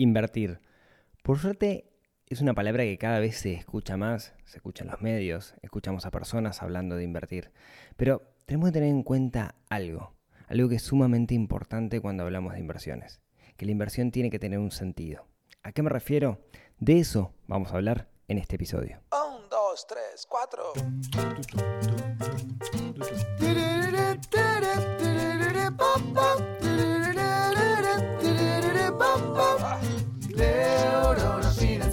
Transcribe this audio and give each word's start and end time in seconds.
Invertir. 0.00 0.60
Por 1.24 1.40
suerte 1.40 1.90
es 2.28 2.40
una 2.40 2.54
palabra 2.54 2.84
que 2.84 2.98
cada 2.98 3.18
vez 3.18 3.36
se 3.36 3.52
escucha 3.54 3.96
más, 3.96 4.32
se 4.44 4.58
escucha 4.58 4.84
en 4.84 4.90
los 4.90 5.02
medios, 5.02 5.56
escuchamos 5.60 6.06
a 6.06 6.12
personas 6.12 6.62
hablando 6.62 6.94
de 6.94 7.02
invertir. 7.02 7.50
Pero 7.96 8.22
tenemos 8.46 8.68
que 8.68 8.74
tener 8.74 8.90
en 8.90 9.02
cuenta 9.02 9.56
algo, 9.68 10.14
algo 10.46 10.68
que 10.68 10.76
es 10.76 10.82
sumamente 10.82 11.34
importante 11.34 12.00
cuando 12.00 12.22
hablamos 12.22 12.52
de 12.52 12.60
inversiones, 12.60 13.20
que 13.56 13.66
la 13.66 13.72
inversión 13.72 14.12
tiene 14.12 14.30
que 14.30 14.38
tener 14.38 14.60
un 14.60 14.70
sentido. 14.70 15.26
¿A 15.64 15.72
qué 15.72 15.82
me 15.82 15.90
refiero? 15.90 16.46
De 16.78 17.00
eso 17.00 17.34
vamos 17.48 17.72
a 17.72 17.74
hablar 17.74 18.08
en 18.28 18.38
este 18.38 18.54
episodio. 18.54 19.00
Un, 19.10 19.48
dos, 19.50 19.84
tres, 19.88 20.28
cuatro. 20.28 20.74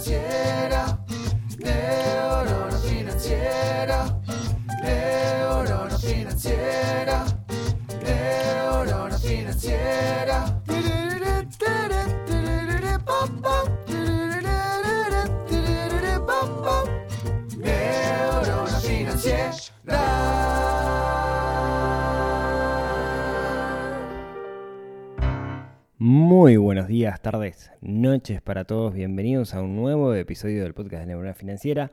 Financiera. 0.06 1.00
Neurona 1.58 2.78
financiera. 2.78 4.20
Neurona 4.84 5.98
financiera. 5.98 7.24
Neurona 8.04 9.18
financiera. 9.18 10.56
Muy 26.46 26.58
buenos 26.58 26.86
días, 26.86 27.20
tardes, 27.20 27.72
noches 27.80 28.40
para 28.40 28.64
todos. 28.64 28.94
Bienvenidos 28.94 29.52
a 29.52 29.62
un 29.62 29.74
nuevo 29.74 30.14
episodio 30.14 30.62
del 30.62 30.74
podcast 30.74 31.00
de 31.00 31.06
Neurona 31.06 31.34
Financiera. 31.34 31.90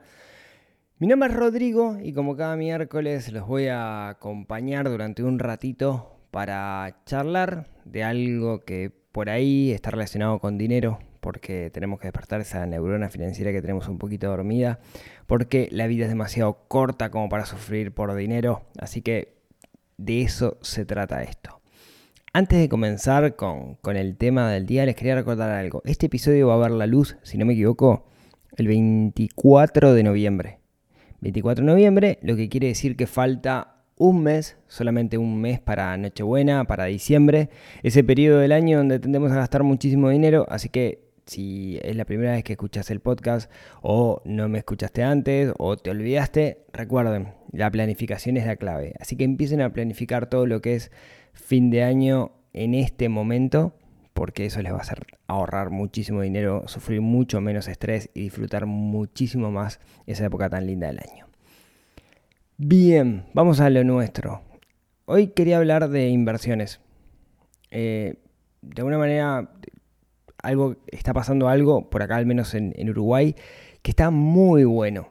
Mi 1.00 1.08
nombre 1.08 1.28
es 1.28 1.34
Rodrigo 1.34 1.98
y 2.00 2.12
como 2.12 2.36
cada 2.36 2.54
miércoles 2.54 3.32
los 3.32 3.48
voy 3.48 3.66
a 3.66 4.10
acompañar 4.10 4.88
durante 4.88 5.24
un 5.24 5.40
ratito 5.40 6.20
para 6.30 7.00
charlar 7.04 7.66
de 7.84 8.04
algo 8.04 8.64
que 8.64 8.92
por 9.10 9.28
ahí 9.28 9.72
está 9.72 9.90
relacionado 9.90 10.38
con 10.38 10.56
dinero, 10.56 11.00
porque 11.18 11.70
tenemos 11.72 11.98
que 11.98 12.06
despertar 12.06 12.40
esa 12.40 12.64
neurona 12.64 13.10
financiera 13.10 13.50
que 13.50 13.60
tenemos 13.60 13.88
un 13.88 13.98
poquito 13.98 14.28
dormida, 14.28 14.78
porque 15.26 15.68
la 15.72 15.88
vida 15.88 16.04
es 16.04 16.10
demasiado 16.10 16.68
corta 16.68 17.10
como 17.10 17.28
para 17.28 17.44
sufrir 17.44 17.92
por 17.92 18.14
dinero, 18.14 18.62
así 18.78 19.02
que 19.02 19.34
de 19.96 20.22
eso 20.22 20.58
se 20.62 20.86
trata 20.86 21.24
esto. 21.24 21.63
Antes 22.36 22.58
de 22.58 22.68
comenzar 22.68 23.36
con, 23.36 23.76
con, 23.76 23.96
el 23.96 24.16
tema 24.16 24.50
del 24.50 24.66
día, 24.66 24.84
les 24.84 24.96
quería 24.96 25.14
recordar 25.14 25.50
algo. 25.50 25.82
Este 25.84 26.06
episodio 26.06 26.48
va 26.48 26.54
a 26.56 26.58
ver 26.58 26.72
la 26.72 26.88
luz, 26.88 27.16
si 27.22 27.38
no 27.38 27.46
me 27.46 27.52
equivoco, 27.52 28.08
el 28.56 28.66
24 28.66 29.94
de 29.94 30.02
noviembre. 30.02 30.58
24 31.20 31.64
de 31.64 31.70
noviembre, 31.70 32.18
lo 32.22 32.34
que 32.34 32.48
quiere 32.48 32.66
decir 32.66 32.96
que 32.96 33.06
falta 33.06 33.76
un 33.96 34.24
mes, 34.24 34.56
solamente 34.66 35.16
un 35.16 35.40
mes 35.40 35.60
para 35.60 35.96
Nochebuena, 35.96 36.64
para 36.64 36.86
diciembre, 36.86 37.50
ese 37.84 38.02
periodo 38.02 38.40
del 38.40 38.50
año 38.50 38.78
donde 38.78 38.98
tendemos 38.98 39.30
a 39.30 39.36
gastar 39.36 39.62
muchísimo 39.62 40.08
dinero, 40.08 40.44
así 40.48 40.68
que 40.68 41.04
si 41.26 41.78
es 41.84 41.94
la 41.94 42.04
primera 42.04 42.32
vez 42.32 42.42
que 42.42 42.54
escuchas 42.54 42.90
el 42.90 42.98
podcast 42.98 43.48
o 43.80 44.20
no 44.24 44.48
me 44.48 44.58
escuchaste 44.58 45.04
antes 45.04 45.52
o 45.56 45.76
te 45.76 45.90
olvidaste, 45.90 46.64
recuerden, 46.72 47.28
la 47.52 47.70
planificación 47.70 48.36
es 48.36 48.46
la 48.46 48.56
clave. 48.56 48.94
Así 48.98 49.16
que 49.16 49.22
empiecen 49.22 49.60
a 49.60 49.72
planificar 49.72 50.28
todo 50.28 50.46
lo 50.46 50.60
que 50.60 50.74
es 50.74 50.90
fin 51.34 51.70
de 51.70 51.82
año 51.82 52.32
en 52.52 52.74
este 52.74 53.08
momento, 53.08 53.74
porque 54.14 54.46
eso 54.46 54.62
les 54.62 54.72
va 54.72 54.78
a 54.78 54.82
hacer 54.82 55.06
ahorrar 55.26 55.70
muchísimo 55.70 56.22
dinero, 56.22 56.64
sufrir 56.66 57.00
mucho 57.00 57.40
menos 57.40 57.68
estrés 57.68 58.08
y 58.14 58.22
disfrutar 58.22 58.64
muchísimo 58.64 59.50
más 59.50 59.80
esa 60.06 60.24
época 60.24 60.48
tan 60.48 60.66
linda 60.66 60.86
del 60.86 61.00
año. 61.00 61.26
Bien, 62.56 63.26
vamos 63.34 63.60
a 63.60 63.68
lo 63.68 63.82
nuestro. 63.84 64.42
Hoy 65.06 65.28
quería 65.28 65.58
hablar 65.58 65.88
de 65.88 66.08
inversiones. 66.08 66.80
Eh, 67.70 68.14
de 68.62 68.80
alguna 68.80 68.98
manera 68.98 69.50
algo, 70.38 70.76
está 70.86 71.12
pasando 71.12 71.48
algo, 71.48 71.90
por 71.90 72.02
acá 72.02 72.16
al 72.16 72.26
menos 72.26 72.54
en, 72.54 72.72
en, 72.76 72.90
Uruguay, 72.90 73.34
que 73.82 73.90
está 73.90 74.10
muy 74.10 74.64
bueno. 74.64 75.08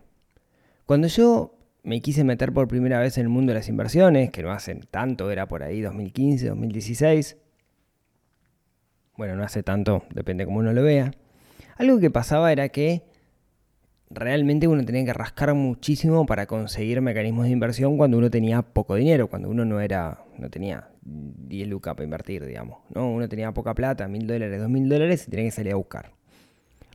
Cuando 0.85 1.07
yo 1.07 1.53
me 1.83 2.01
quise 2.01 2.23
meter 2.23 2.53
por 2.53 2.67
primera 2.67 2.99
vez 2.99 3.17
en 3.17 3.23
el 3.23 3.29
mundo 3.29 3.51
de 3.51 3.59
las 3.59 3.69
inversiones, 3.69 4.31
que 4.31 4.41
no 4.41 4.51
hacen 4.51 4.81
tanto, 4.89 5.29
era 5.31 5.47
por 5.47 5.63
ahí 5.63 5.81
2015, 5.81 6.47
2016, 6.47 7.37
bueno, 9.17 9.35
no 9.35 9.43
hace 9.43 9.63
tanto, 9.63 10.03
depende 10.13 10.45
cómo 10.45 10.59
uno 10.59 10.73
lo 10.73 10.81
vea, 10.81 11.13
algo 11.77 11.99
que 11.99 12.09
pasaba 12.09 12.51
era 12.51 12.69
que 12.69 13.03
realmente 14.09 14.67
uno 14.67 14.83
tenía 14.85 15.05
que 15.05 15.13
rascar 15.13 15.53
muchísimo 15.53 16.25
para 16.25 16.45
conseguir 16.45 17.01
mecanismos 17.01 17.45
de 17.45 17.51
inversión 17.51 17.97
cuando 17.97 18.17
uno 18.17 18.29
tenía 18.29 18.61
poco 18.61 18.95
dinero, 18.95 19.27
cuando 19.27 19.49
uno 19.49 19.65
no 19.65 19.79
era, 19.79 20.23
no 20.37 20.49
tenía 20.49 20.89
10 21.01 21.67
lucas 21.67 21.95
para 21.95 22.03
invertir, 22.03 22.45
digamos. 22.45 22.79
¿no? 22.93 23.09
Uno 23.09 23.27
tenía 23.27 23.51
poca 23.51 23.73
plata, 23.73 24.07
mil 24.07 24.27
dólares, 24.27 24.59
dos 24.59 24.69
mil 24.69 24.87
dólares 24.87 25.25
y 25.27 25.31
tenía 25.31 25.45
que 25.45 25.51
salir 25.51 25.73
a 25.73 25.77
buscar. 25.77 26.11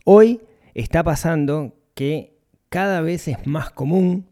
Hoy 0.04 0.40
está 0.74 1.02
pasando 1.02 1.74
que 1.94 2.38
cada 2.68 3.00
vez 3.00 3.28
es 3.28 3.46
más 3.46 3.70
común, 3.70 4.27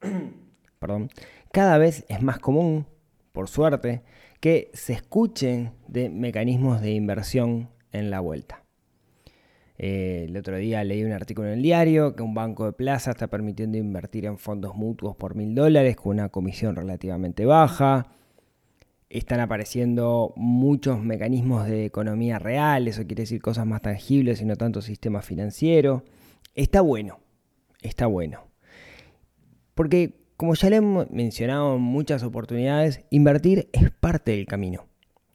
perdón, 0.78 1.10
cada 1.52 1.78
vez 1.78 2.04
es 2.08 2.22
más 2.22 2.38
común, 2.38 2.86
por 3.32 3.48
suerte, 3.48 4.02
que 4.40 4.70
se 4.72 4.94
escuchen 4.94 5.72
de 5.86 6.08
mecanismos 6.08 6.80
de 6.80 6.92
inversión 6.92 7.68
en 7.92 8.10
la 8.10 8.20
vuelta. 8.20 8.64
Eh, 9.82 10.26
el 10.28 10.36
otro 10.36 10.58
día 10.58 10.84
leí 10.84 11.04
un 11.04 11.12
artículo 11.12 11.48
en 11.48 11.54
el 11.54 11.62
diario 11.62 12.14
que 12.14 12.22
un 12.22 12.34
banco 12.34 12.66
de 12.66 12.72
plaza 12.72 13.12
está 13.12 13.28
permitiendo 13.28 13.78
invertir 13.78 14.26
en 14.26 14.36
fondos 14.36 14.74
mutuos 14.74 15.16
por 15.16 15.34
mil 15.34 15.54
dólares 15.54 15.96
con 15.96 16.12
una 16.12 16.28
comisión 16.28 16.76
relativamente 16.76 17.46
baja. 17.46 18.08
Están 19.08 19.40
apareciendo 19.40 20.34
muchos 20.36 21.00
mecanismos 21.00 21.66
de 21.66 21.86
economía 21.86 22.38
real, 22.38 22.88
eso 22.88 23.06
quiere 23.06 23.22
decir 23.22 23.40
cosas 23.40 23.66
más 23.66 23.80
tangibles 23.80 24.42
y 24.42 24.44
no 24.44 24.56
tanto 24.56 24.82
sistema 24.82 25.22
financiero. 25.22 26.04
Está 26.54 26.82
bueno, 26.82 27.18
está 27.80 28.06
bueno. 28.06 28.49
Porque 29.80 30.12
como 30.36 30.54
ya 30.56 30.68
le 30.68 30.76
hemos 30.76 31.10
mencionado 31.10 31.76
en 31.76 31.80
muchas 31.80 32.22
oportunidades, 32.22 33.02
invertir 33.08 33.70
es 33.72 33.90
parte 33.90 34.32
del 34.32 34.44
camino. 34.44 34.86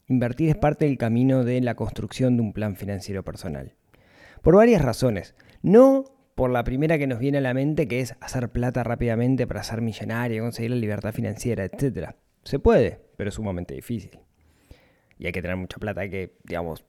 Invertir 0.07 0.49
es 0.49 0.55
parte 0.55 0.85
del 0.85 0.99
camino 0.99 1.43
de 1.43 1.59
la 1.61 1.73
construcción 1.73 2.37
de 2.37 2.43
un 2.43 2.53
plan 2.53 2.75
financiero 2.75 3.23
personal. 3.23 3.73
Por 4.43 4.55
varias 4.55 4.83
razones. 4.83 5.33
No 5.63 6.03
por 6.35 6.51
la 6.51 6.63
primera 6.63 6.99
que 6.99 7.07
nos 7.07 7.17
viene 7.17 7.39
a 7.39 7.41
la 7.41 7.55
mente, 7.55 7.87
que 7.87 8.01
es 8.01 8.15
hacer 8.19 8.49
plata 8.49 8.83
rápidamente 8.83 9.47
para 9.47 9.63
ser 9.63 9.81
millonario, 9.81 10.43
conseguir 10.43 10.69
la 10.69 10.77
libertad 10.77 11.11
financiera, 11.11 11.65
etc. 11.65 12.11
Se 12.43 12.59
puede, 12.59 12.99
pero 13.17 13.29
es 13.29 13.33
sumamente 13.33 13.73
difícil. 13.73 14.19
Y 15.17 15.25
hay 15.25 15.31
que 15.31 15.41
tener 15.41 15.57
mucha 15.57 15.79
plata, 15.79 16.01
hay 16.01 16.11
que, 16.11 16.37
digamos, 16.43 16.85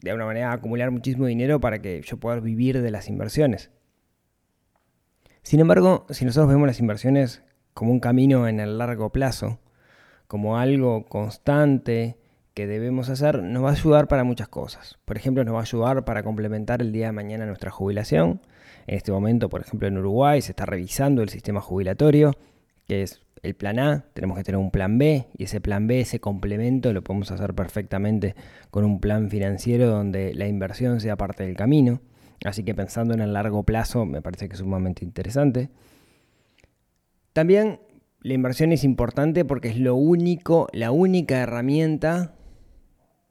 de 0.00 0.10
alguna 0.10 0.26
manera 0.26 0.52
acumular 0.52 0.92
muchísimo 0.92 1.26
dinero 1.26 1.58
para 1.58 1.82
que 1.82 2.02
yo 2.02 2.18
pueda 2.18 2.38
vivir 2.38 2.80
de 2.80 2.90
las 2.92 3.08
inversiones. 3.08 3.72
Sin 5.48 5.60
embargo, 5.60 6.04
si 6.10 6.26
nosotros 6.26 6.50
vemos 6.50 6.66
las 6.66 6.78
inversiones 6.78 7.42
como 7.72 7.90
un 7.90 8.00
camino 8.00 8.48
en 8.48 8.60
el 8.60 8.76
largo 8.76 9.12
plazo, 9.12 9.58
como 10.26 10.58
algo 10.58 11.06
constante 11.06 12.18
que 12.52 12.66
debemos 12.66 13.08
hacer, 13.08 13.42
nos 13.42 13.64
va 13.64 13.70
a 13.70 13.72
ayudar 13.72 14.08
para 14.08 14.24
muchas 14.24 14.48
cosas. 14.48 14.98
Por 15.06 15.16
ejemplo, 15.16 15.42
nos 15.44 15.54
va 15.54 15.60
a 15.60 15.62
ayudar 15.62 16.04
para 16.04 16.22
complementar 16.22 16.82
el 16.82 16.92
día 16.92 17.06
de 17.06 17.12
mañana 17.12 17.46
nuestra 17.46 17.70
jubilación. 17.70 18.42
En 18.86 18.96
este 18.98 19.10
momento, 19.10 19.48
por 19.48 19.62
ejemplo, 19.62 19.88
en 19.88 19.96
Uruguay 19.96 20.42
se 20.42 20.52
está 20.52 20.66
revisando 20.66 21.22
el 21.22 21.30
sistema 21.30 21.62
jubilatorio, 21.62 22.34
que 22.86 23.00
es 23.02 23.22
el 23.42 23.54
plan 23.54 23.78
A, 23.78 24.04
tenemos 24.12 24.36
que 24.36 24.44
tener 24.44 24.58
un 24.58 24.70
plan 24.70 24.98
B 24.98 25.28
y 25.34 25.44
ese 25.44 25.62
plan 25.62 25.86
B, 25.86 26.00
ese 26.00 26.20
complemento, 26.20 26.92
lo 26.92 27.02
podemos 27.02 27.30
hacer 27.30 27.54
perfectamente 27.54 28.34
con 28.70 28.84
un 28.84 29.00
plan 29.00 29.30
financiero 29.30 29.86
donde 29.86 30.34
la 30.34 30.46
inversión 30.46 31.00
sea 31.00 31.16
parte 31.16 31.44
del 31.44 31.56
camino. 31.56 32.02
Así 32.44 32.62
que 32.64 32.74
pensando 32.74 33.14
en 33.14 33.20
el 33.20 33.32
largo 33.32 33.64
plazo 33.64 34.04
me 34.04 34.22
parece 34.22 34.48
que 34.48 34.54
es 34.54 34.60
sumamente 34.60 35.04
interesante. 35.04 35.70
También 37.32 37.80
la 38.20 38.34
inversión 38.34 38.72
es 38.72 38.84
importante 38.84 39.44
porque 39.44 39.68
es 39.68 39.78
lo 39.78 39.94
único, 39.94 40.68
la 40.72 40.90
única 40.90 41.38
herramienta 41.38 42.34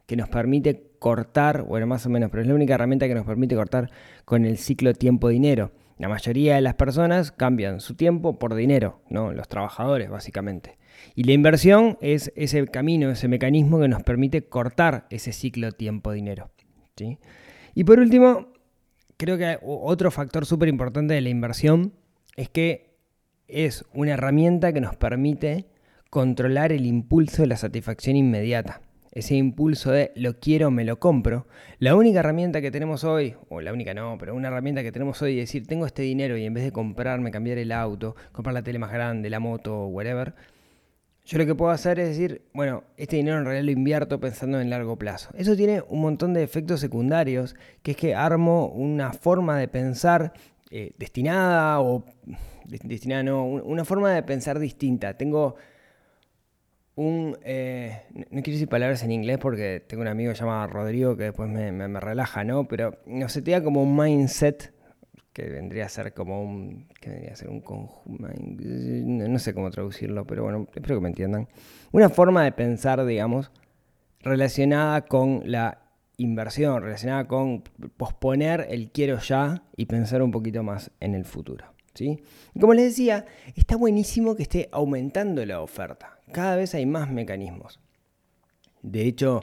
que 0.06 0.16
nos 0.16 0.30
permite 0.30 0.88
cortar, 1.00 1.64
bueno, 1.64 1.88
más 1.88 2.06
o 2.06 2.10
menos, 2.10 2.30
pero 2.32 2.42
es 2.42 2.48
la 2.48 2.56
única 2.56 2.76
herramienta 2.76 3.08
que 3.08 3.16
nos 3.16 3.26
permite 3.26 3.56
cortar 3.56 3.92
con 4.26 4.46
el 4.46 4.58
ciclo 4.58 4.94
tiempo-dinero. 4.94 5.72
La 5.98 6.10
mayoría 6.10 6.56
de 6.56 6.62
las 6.62 6.76
personas 6.76 7.32
cambian 7.32 7.80
su 7.80 7.96
tiempo 7.96 8.38
por 8.40 8.56
dinero, 8.56 9.02
¿no? 9.10 9.34
Los 9.34 9.48
trabajadores, 9.48 10.10
básicamente. 10.10 10.78
Y 11.16 11.24
la 11.24 11.34
inversión 11.34 11.98
es 12.02 12.32
ese 12.36 12.66
camino, 12.68 13.10
ese 13.10 13.28
mecanismo 13.28 13.80
que 13.80 13.88
nos 13.88 14.04
permite 14.04 14.44
cortar 14.44 15.08
ese 15.10 15.32
ciclo 15.32 15.72
tiempo-dinero. 15.72 16.52
¿sí? 16.96 17.18
Y 17.74 17.84
por 17.84 18.00
último, 18.00 18.54
creo 19.18 19.38
que 19.38 19.58
otro 19.62 20.12
factor 20.12 20.46
súper 20.46 20.70
importante 20.70 21.14
de 21.14 21.22
la 21.22 21.30
inversión 21.30 21.94
es 22.36 22.50
que 22.50 22.96
es 23.48 23.84
una 23.94 24.14
herramienta 24.14 24.72
que 24.72 24.82
nos 24.82 24.96
permite 24.96 25.66
controlar 26.10 26.72
el 26.72 26.86
impulso 26.86 27.42
de 27.42 27.48
la 27.48 27.58
satisfacción 27.58 28.16
inmediata. 28.16 28.82
ese 29.12 29.36
impulso 29.36 29.92
de 29.92 30.12
lo 30.16 30.40
quiero, 30.40 30.70
me 30.70 30.84
lo 30.86 31.00
compro, 31.00 31.48
la 31.80 31.96
única 31.96 32.20
herramienta 32.20 32.62
que 32.62 32.70
tenemos 32.70 33.04
hoy, 33.04 33.36
o 33.50 33.62
la 33.62 33.74
única 33.74 33.96
no, 33.96 34.16
pero 34.20 34.36
una 34.36 34.50
herramienta 34.50 34.84
que 34.84 34.92
tenemos 34.92 35.20
hoy 35.24 35.40
es 35.40 35.48
decir, 35.48 35.66
tengo 35.66 35.88
este 35.88 36.04
dinero 36.04 36.38
y 36.38 36.46
en 36.46 36.54
vez 36.54 36.64
de 36.64 36.72
comprarme, 36.72 37.32
cambiar 37.32 37.58
el 37.58 37.72
auto, 37.72 38.16
comprar 38.32 38.54
la 38.54 38.62
tele 38.62 38.78
más 38.78 38.92
grande, 38.92 39.32
la 39.32 39.40
moto, 39.40 39.88
whatever, 39.88 40.36
yo 41.28 41.38
lo 41.38 41.46
que 41.46 41.56
puedo 41.56 41.72
hacer 41.72 42.00
es 42.00 42.08
decir, 42.08 42.42
bueno, 42.54 42.86
este 42.96 43.18
dinero 43.18 43.38
en 43.38 43.44
realidad 43.44 43.66
lo 43.66 43.72
invierto 43.72 44.18
pensando 44.18 44.62
en 44.62 44.70
largo 44.70 44.96
plazo. 44.96 45.30
Eso 45.36 45.58
tiene 45.58 45.84
un 45.90 46.00
montón 46.00 46.34
de 46.34 46.42
efectos 46.42 46.80
secundarios, 46.80 47.54
que 47.84 47.92
es 47.92 47.98
que 47.98 48.16
armo 48.16 48.68
una 48.68 49.12
forma 49.12 49.60
de 49.60 49.68
pensar 49.68 50.32
eh, 50.72 50.94
destinada 50.98 51.82
o 51.82 52.06
destinada 52.64 53.24
no, 53.24 53.46
una 53.46 53.84
forma 53.84 54.14
de 54.14 54.24
pensar 54.24 54.58
distinta. 54.58 55.18
Tengo 55.18 55.56
un, 56.96 57.38
eh, 57.44 58.04
no 58.14 58.42
quiero 58.42 58.54
decir 58.54 58.70
palabras 58.70 59.04
en 59.04 59.12
inglés 59.12 59.38
porque 59.38 59.84
tengo 59.86 60.04
un 60.04 60.08
amigo 60.08 60.32
llamado 60.32 60.66
Rodrigo 60.68 61.18
que 61.18 61.24
después 61.24 61.50
me, 61.50 62.00
relaja, 62.00 62.46
¿no? 62.46 62.70
Pero 62.70 63.00
no 63.06 63.28
se 63.28 63.42
te 63.42 63.52
da 63.52 63.62
como 63.62 63.84
un 63.84 63.98
mindset 63.98 64.72
que 65.38 65.48
vendría 65.48 65.86
a 65.86 65.90
ser 65.90 66.16
como 66.16 66.42
un, 66.42 66.88
que 67.00 67.12
vendría 67.12 67.34
a 67.34 67.36
ser 67.36 67.50
un 67.50 67.62
conjunto, 67.62 68.28
no 68.28 69.38
sé 69.38 69.54
cómo 69.54 69.70
traducirlo, 69.70 70.26
pero 70.26 70.42
bueno, 70.42 70.66
espero 70.74 70.96
que 70.96 71.02
me 71.02 71.10
entiendan. 71.10 71.48
Una 71.92 72.10
forma 72.10 72.44
de 72.44 72.52
pensar, 72.54 73.06
digamos, 73.06 73.52
relacionada 74.22 75.06
con 75.06 75.44
la 75.46 75.78
inversión, 76.18 76.82
relacionada 76.82 77.28
con 77.28 77.62
posponer 77.98 78.66
el 78.72 78.90
quiero 78.90 79.20
ya 79.20 79.62
y 79.76 79.86
pensar 79.86 80.24
un 80.24 80.32
poquito 80.32 80.64
más 80.64 80.90
en 81.00 81.14
el 81.14 81.24
futuro. 81.24 81.66
¿sí? 81.94 82.20
Como 82.60 82.74
les 82.74 82.86
decía, 82.86 83.28
está 83.56 83.76
buenísimo 83.76 84.36
que 84.36 84.42
esté 84.42 84.70
aumentando 84.72 85.46
la 85.46 85.62
oferta. 85.62 86.18
Cada 86.32 86.56
vez 86.56 86.74
hay 86.74 86.88
más 86.88 87.12
mecanismos. 87.12 87.80
De 88.82 89.04
hecho, 89.04 89.42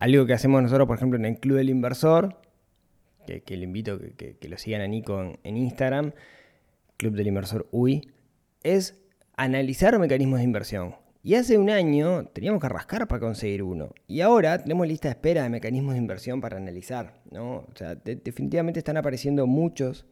algo 0.00 0.26
que 0.26 0.32
hacemos 0.32 0.60
nosotros, 0.60 0.88
por 0.88 0.96
ejemplo, 0.96 1.20
en 1.20 1.24
el 1.24 1.38
Club 1.38 1.58
del 1.58 1.70
Inversor, 1.70 2.36
que, 3.26 3.56
le 3.56 3.64
invito 3.64 3.94
a 3.94 3.98
que, 4.16 4.48
lo 4.48 4.56
sigan 4.58 4.80
a 4.80 4.86
Nico 4.86 5.38
en, 5.42 5.56
Instagram, 5.56 6.12
Club 6.96 7.14
del 7.14 7.26
Inversor 7.26 7.68
UI, 7.72 8.10
es 8.62 9.02
analizar 9.36 9.98
mecanismos 9.98 10.38
de 10.38 10.44
inversión. 10.44 10.94
Y 11.22 11.34
hace 11.34 11.58
un 11.58 11.70
año 11.70 12.26
teníamos 12.26 12.60
que 12.60 12.68
rascar 12.68 13.08
para 13.08 13.20
conseguir 13.20 13.62
uno. 13.62 13.90
Y 14.06 14.20
ahora 14.20 14.62
tenemos 14.62 14.86
lista 14.86 15.08
de 15.08 15.12
espera 15.12 15.42
de 15.42 15.48
mecanismos 15.48 15.94
de 15.94 15.98
inversión 15.98 16.40
para 16.40 16.56
analizar. 16.56 17.20
¿no? 17.32 17.56
O 17.56 17.72
sea, 17.74 17.96
definitivamente 17.96 18.78
están 18.78 18.96
apareciendo 18.96 19.46
muchos. 19.46 20.06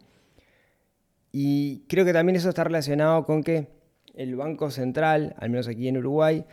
Y 1.31 1.85
creo 1.89 2.05
que 2.05 2.13
también 2.13 2.35
eso 2.37 2.49
está 2.49 2.65
relacionado 2.65 3.25
con 3.25 3.45
que 3.45 3.69
el 4.15 4.35
Banco 4.35 4.71
Central, 4.71 5.35
al 5.39 5.51
menos 5.51 5.69
aquí 5.69 5.87
en 5.89 5.99
Uruguay, 5.99 6.45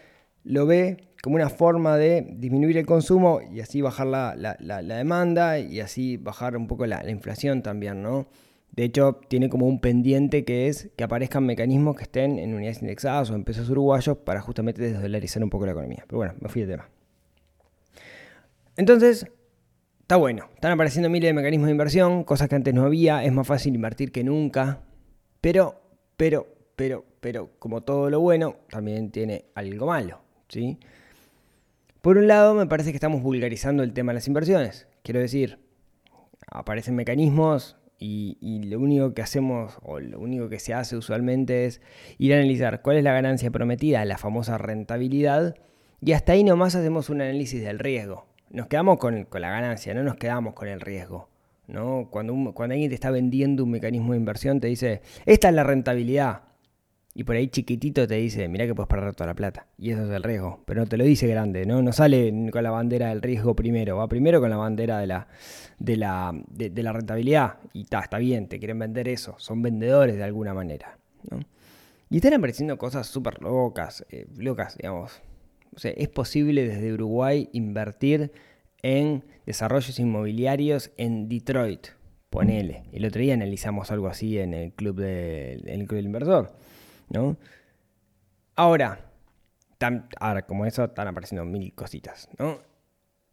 lo 0.44 0.66
ve 0.66 1.12
como 1.22 1.36
una 1.36 1.50
forma 1.50 1.98
de 1.98 2.26
disminuir 2.38 2.78
el 2.78 2.86
consumo 2.86 3.42
y 3.42 3.60
así 3.60 3.82
bajar 3.82 4.08
la, 4.08 4.82
demanda 4.82 5.60
y 5.60 5.80
así 5.80 6.18
bajar 6.18 6.58
un 6.58 6.68
poco 6.68 6.86
la, 6.86 7.08
inflación 7.10 7.62
también, 7.62 8.02
¿no? 8.02 8.28
De 8.72 8.86
hecho, 8.86 9.20
tiene 9.28 9.50
como 9.50 9.68
un 9.68 9.82
pendiente 9.82 10.46
que 10.46 10.68
es 10.68 10.90
que 10.96 11.04
aparezcan 11.04 11.46
mecanismos 11.46 11.98
que 11.98 12.04
estén 12.04 12.40
en 12.40 12.54
unidades 12.54 12.82
indexadas 12.82 13.30
o 13.30 13.36
en 13.36 13.44
pesos 13.44 13.70
uruguayos 13.70 14.18
para 14.20 14.40
justamente 14.40 14.82
desdolarizar 14.82 15.44
un 15.44 15.50
poco 15.50 15.66
la 15.66 15.74
economía. 15.74 16.06
Pero 16.08 16.18
bueno, 16.18 16.34
me 16.40 16.48
fui 16.48 16.62
del 16.62 16.72
tema. 16.72 16.90
Entonces, 18.78 19.28
está 20.00 20.16
bueno. 20.16 20.50
Están 20.56 20.72
apareciendo 20.72 21.10
miles 21.10 21.28
de 21.28 21.34
mecanismos 21.34 21.68
de 21.68 21.72
inversión, 21.74 22.24
cosas 22.24 22.48
que 22.48 22.56
antes 22.56 22.74
no 22.74 22.86
había. 22.86 23.26
Es 23.26 23.34
más 23.34 23.46
fácil 23.46 23.76
invertir 23.76 24.14
que 24.14 24.24
nunca. 24.24 24.84
Pero, 25.42 25.82
pero, 26.16 26.48
pero, 26.78 27.04
pero, 27.20 27.50
como 27.60 27.82
todo 27.82 28.10
lo 28.10 28.22
bueno, 28.22 28.56
también 28.70 29.12
tiene 29.12 29.46
algo 29.54 29.88
malo. 29.88 30.31
¿Sí? 30.51 30.77
Por 32.01 32.18
un 32.18 32.27
lado, 32.27 32.53
me 32.53 32.65
parece 32.65 32.92
que 32.92 32.98
estamos 32.98 33.21
vulgarizando 33.21 33.83
el 33.83 33.94
tema 33.94 34.12
de 34.12 34.15
las 34.15 34.27
inversiones. 34.27 34.88
Quiero 35.03 35.19
decir, 35.19 35.59
aparecen 36.48 36.95
mecanismos 36.95 37.77
y, 38.00 38.38
lo 38.65 38.80
único 38.80 39.13
que 39.13 39.21
hacemos, 39.21 39.77
o 39.83 40.00
lo 40.00 40.19
único 40.19 40.50
que 40.50 40.59
se 40.59 40.74
hace 40.74 40.98
usualmente 40.98 41.65
es 41.65 41.81
ir 42.18 42.33
a 42.33 42.38
analizar 42.38 42.81
cuál 42.81 42.98
es 42.98 43.03
la 43.03 43.13
ganancia 43.13 43.51
prometida, 43.51 44.03
la 44.06 44.18
famosa 44.18 44.57
rentabilidad, 44.57 45.56
y 46.01 46.13
hasta 46.13 46.33
ahí 46.33 46.44
nomás 46.44 46.75
hacemos 46.75 47.09
un 47.09 47.21
análisis 47.21 47.63
del 47.63 47.77
riesgo. 47.77 48.25
Nos 48.50 48.68
quedamos 48.68 48.97
con, 48.97 49.27
la 49.31 49.50
ganancia, 49.51 49.94
no 49.94 50.04
nos 50.04 50.15
quedamos 50.15 50.56
con 50.56 50.68
el 50.68 50.81
riesgo. 50.81 51.30
¿no? 51.68 52.07
Cuando, 52.09 52.33
cuando 52.54 52.74
alguien 52.74 52.89
te 52.89 52.95
está 52.95 53.12
vendiendo 53.12 53.63
un 53.63 53.71
mecanismo 53.71 54.13
de 54.13 54.18
inversión, 54.18 54.59
te 54.59 54.68
dice, 54.68 55.01
esta 55.25 55.50
es 55.50 55.56
la 55.56 55.63
rentabilidad. 55.63 56.50
Y 57.13 57.25
por 57.25 57.36
ahí 57.36 57.48
chiquitito 57.48 58.08
te 58.08 58.16
dice, 58.16 58.48
mira 58.48 58.66
que 58.66 58.74
puedes 58.74 58.88
perder 58.88 59.13
toda 59.13 59.28
la 59.28 59.34
plata. 59.34 59.68
Y 59.78 59.92
eso 59.92 60.06
es 60.06 60.12
el 60.12 60.24
riesgo. 60.24 60.63
Pero 60.66 60.81
no 60.81 60.88
te 60.88 60.96
lo 60.98 61.04
dice 61.04 61.28
grande, 61.28 61.66
¿no? 61.66 61.81
No 61.81 61.92
sale 61.92 62.50
con 62.52 62.63
la 62.63 62.72
bandera 62.72 63.10
del 63.10 63.22
riesgo 63.22 63.56
primero. 63.56 63.98
Va 63.98 64.08
primero 64.08 64.40
con 64.40 64.50
la 64.50 64.56
bandera 64.56 65.00
de 65.00 65.08
la, 65.08 65.28
de 65.78 65.98
la, 65.98 66.31
de, 66.50 66.84
la 66.84 66.94
rentabilidad. 66.94 67.58
Y 67.74 67.81
está, 67.81 68.00
está 68.00 68.18
bien, 68.18 68.48
te 68.48 68.60
quieren 68.60 68.80
vender 68.80 69.10
eso. 69.10 69.36
Son 69.40 69.62
vendedores 69.62 70.16
de 70.16 70.24
alguna 70.24 70.54
manera. 70.54 70.98
Y 72.10 72.16
están 72.18 72.34
apareciendo 72.34 72.78
cosas 72.78 73.08
súper 73.08 73.42
locas, 73.42 74.06
eh, 74.10 74.28
locas, 74.38 74.78
digamos. 74.78 75.22
O 75.75 75.80
sea, 75.80 75.92
es 75.92 76.07
posible 76.07 76.66
desde 76.66 76.94
Uruguay 76.94 77.50
invertir 77.52 78.31
en 78.84 79.24
desarrollos 79.46 80.00
inmobiliarios 80.00 80.92
en 80.98 81.28
Detroit. 81.28 81.88
Ponele. 82.30 82.84
El 82.94 83.06
otro 83.06 83.22
día 83.22 83.34
analizamos 83.34 83.92
algo 83.92 84.07
así 84.07 84.40
en 84.40 84.54
el 84.54 84.72
club, 84.72 84.96
de, 85.02 85.54
en 85.66 85.81
el 85.81 85.88
club 85.88 85.98
del 85.98 86.06
inversor. 86.06 86.54
¿No? 87.12 87.38
Ahora, 88.56 89.12
ahora, 90.19 90.42
como 90.44 90.66
eso, 90.66 90.84
están 90.86 91.08
apareciendo 91.08 91.46
mil 91.46 91.74
cositas, 91.74 92.30
¿no? 92.38 92.60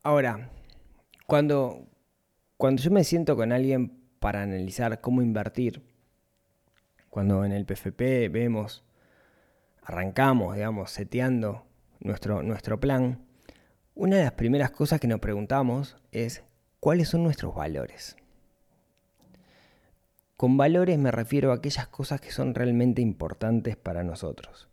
Ahora, 0.03 0.51
cuando, 1.27 1.87
cuando 2.57 2.83
yo 2.83 2.91
me 2.91 3.05
siento 3.05 3.37
con 3.37 3.53
alguien 3.53 3.99
para 4.21 4.43
analizar 4.43 5.01
cómo 5.01 5.23
invertir, 5.23 5.83
cuando 7.11 7.45
en 7.45 7.53
el 7.53 7.67
PFP 7.67 8.29
vemos, 8.31 8.85
arrancamos, 9.83 10.55
digamos, 10.55 10.91
seteando 10.91 11.67
nuestro, 12.01 12.43
nuestro 12.43 12.79
plan, 12.79 13.25
una 13.95 14.17
de 14.17 14.25
las 14.25 14.33
primeras 14.33 14.71
cosas 14.71 15.01
que 15.01 15.09
nos 15.09 15.19
preguntamos 15.19 15.97
es 16.13 16.45
cuáles 16.79 17.09
son 17.09 17.25
nuestros 17.25 17.55
valores. 17.55 18.17
Con 20.39 20.57
valores 20.57 21.01
me 21.01 21.11
refiero 21.11 21.51
a 21.51 21.57
aquellas 21.57 21.89
cosas 21.89 22.21
que 22.21 22.31
son 22.31 22.55
realmente 22.55 23.03
importantes 23.03 23.77
para 23.77 24.05
nosotros. 24.05 24.69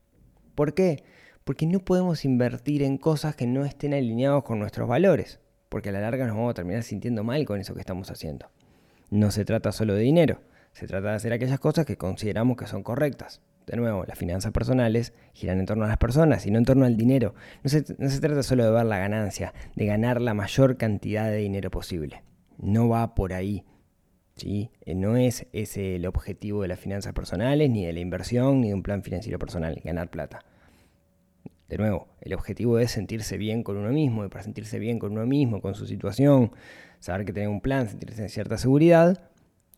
¿Por 0.54 0.76
qué? 0.76 1.04
Porque 1.44 1.66
no 1.66 1.80
podemos 1.80 2.24
invertir 2.24 2.84
en 2.84 3.00
cosas 3.00 3.36
que 3.36 3.48
no 3.48 3.66
estén 3.66 3.96
alineados 3.96 4.44
con 4.44 4.60
nuestros 4.60 4.88
valores, 4.88 5.40
porque 5.70 5.90
a 5.90 5.92
la 5.92 6.02
larga 6.02 6.28
nos 6.28 6.36
vamos 6.36 6.52
a 6.52 6.54
terminar 6.54 6.84
sintiendo 6.84 7.24
mal 7.24 7.44
con 7.46 7.60
eso 7.60 7.74
que 7.74 7.80
estamos 7.80 8.12
haciendo. 8.12 8.52
No 9.10 9.32
se 9.32 9.44
trata 9.44 9.72
solo 9.72 9.96
de 9.96 10.02
dinero, 10.02 10.40
se 10.72 10.86
trata 10.86 11.10
de 11.10 11.16
hacer 11.16 11.34
aquellas 11.34 11.60
cosas 11.60 11.88
que 11.88 11.98
consideramos 11.98 12.58
que 12.58 12.68
son 12.68 12.84
correctas. 12.84 13.42
De 13.66 13.76
nuevo, 13.76 14.06
las 14.06 14.20
finanzas 14.20 14.52
personales 14.52 15.14
giran 15.34 15.60
en 15.60 15.66
torno 15.66 15.86
a 15.86 15.88
las 15.88 15.98
personas 15.98 16.46
y 16.46 16.52
no 16.52 16.60
en 16.60 16.66
torno 16.66 16.86
al 16.86 16.96
dinero. 16.96 17.34
No 17.64 17.72
se, 17.72 17.84
no 17.98 18.08
se 18.08 18.20
trata 18.20 18.44
solo 18.44 18.66
de 18.66 18.70
ver 18.70 18.86
la 18.86 19.00
ganancia, 19.00 19.52
de 19.76 19.88
ganar 19.88 20.22
la 20.22 20.36
mayor 20.36 20.78
cantidad 20.78 21.28
de 21.28 21.38
dinero 21.38 21.72
posible. 21.72 22.22
No 22.60 22.88
va 22.88 23.16
por 23.16 23.34
ahí. 23.34 23.66
¿Sí? 24.36 24.72
Eh, 24.86 24.96
no 24.96 25.18
es 25.18 25.48
ese 25.54 25.96
el 25.96 26.06
objetivo 26.06 26.62
de 26.62 26.68
las 26.68 26.80
finanzas 26.80 27.14
personales, 27.14 27.70
ni 27.70 27.86
de 27.86 27.94
la 27.94 28.00
inversión, 28.00 28.62
ni 28.62 28.70
de 28.70 28.74
un 28.74 28.84
plan 28.84 29.04
financiero 29.04 29.40
personal, 29.40 29.82
ganar 29.84 30.10
plata. 30.10 30.44
De 31.68 31.78
nuevo, 31.78 32.08
el 32.22 32.34
objetivo 32.34 32.78
es 32.78 32.92
sentirse 32.92 33.38
bien 33.38 33.64
con 33.64 33.78
uno 33.78 33.92
mismo, 33.92 34.26
y 34.26 34.30
para 34.30 34.44
sentirse 34.44 34.78
bien 34.78 35.00
con 35.00 35.14
uno 35.14 35.26
mismo, 35.26 35.62
con 35.62 35.74
su 35.74 35.88
situación, 35.88 36.52
saber 37.00 37.26
que 37.26 37.34
tiene 37.34 37.50
un 37.50 37.62
plan, 37.62 37.90
sentirse 37.90 38.22
en 38.22 38.30
cierta 38.30 38.58
seguridad, 38.58 39.30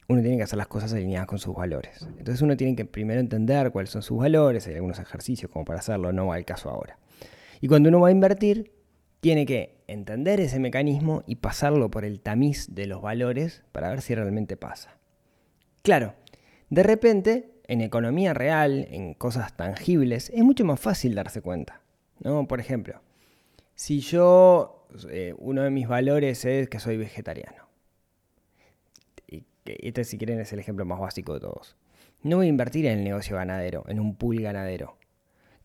uno 0.09 0.21
tiene 0.21 0.37
que 0.37 0.43
hacer 0.43 0.57
las 0.57 0.67
cosas 0.67 0.93
alineadas 0.93 1.27
con 1.27 1.39
sus 1.39 1.55
valores. 1.55 2.07
Entonces 2.17 2.41
uno 2.41 2.55
tiene 2.55 2.75
que 2.75 2.85
primero 2.85 3.19
entender 3.19 3.71
cuáles 3.71 3.89
son 3.89 4.01
sus 4.01 4.17
valores, 4.17 4.67
hay 4.67 4.75
algunos 4.75 4.99
ejercicios 4.99 5.51
como 5.51 5.65
para 5.65 5.79
hacerlo, 5.79 6.11
no 6.13 6.27
va 6.27 6.35
al 6.35 6.45
caso 6.45 6.69
ahora. 6.69 6.97
Y 7.61 7.67
cuando 7.67 7.89
uno 7.89 8.01
va 8.01 8.09
a 8.09 8.11
invertir, 8.11 8.71
tiene 9.19 9.45
que 9.45 9.83
entender 9.87 10.39
ese 10.39 10.59
mecanismo 10.59 11.23
y 11.25 11.37
pasarlo 11.37 11.89
por 11.89 12.05
el 12.05 12.19
tamiz 12.19 12.67
de 12.73 12.87
los 12.87 13.01
valores 13.01 13.63
para 13.71 13.89
ver 13.89 14.01
si 14.01 14.15
realmente 14.15 14.57
pasa. 14.57 14.97
Claro, 15.81 16.13
de 16.69 16.83
repente, 16.83 17.51
en 17.67 17.81
economía 17.81 18.33
real, 18.33 18.87
en 18.91 19.13
cosas 19.13 19.55
tangibles, 19.55 20.29
es 20.29 20.43
mucho 20.43 20.65
más 20.65 20.79
fácil 20.79 21.15
darse 21.15 21.41
cuenta. 21.41 21.81
¿no? 22.19 22.47
Por 22.47 22.59
ejemplo, 22.59 23.01
si 23.75 24.01
yo, 24.01 24.87
eh, 25.09 25.33
uno 25.37 25.63
de 25.63 25.69
mis 25.69 25.87
valores 25.87 26.43
es 26.45 26.69
que 26.69 26.79
soy 26.79 26.97
vegetariano. 26.97 27.67
Y 29.27 29.45
este, 29.65 30.03
si 30.03 30.17
quieren, 30.17 30.39
es 30.39 30.51
el 30.53 30.59
ejemplo 30.59 30.85
más 30.85 30.99
básico 30.99 31.33
de 31.33 31.41
todos. 31.41 31.75
No 32.23 32.37
voy 32.37 32.47
a 32.47 32.49
invertir 32.49 32.85
en 32.85 32.99
el 32.99 33.03
negocio 33.03 33.35
ganadero, 33.35 33.83
en 33.87 33.99
un 33.99 34.15
pool 34.15 34.41
ganadero. 34.41 34.97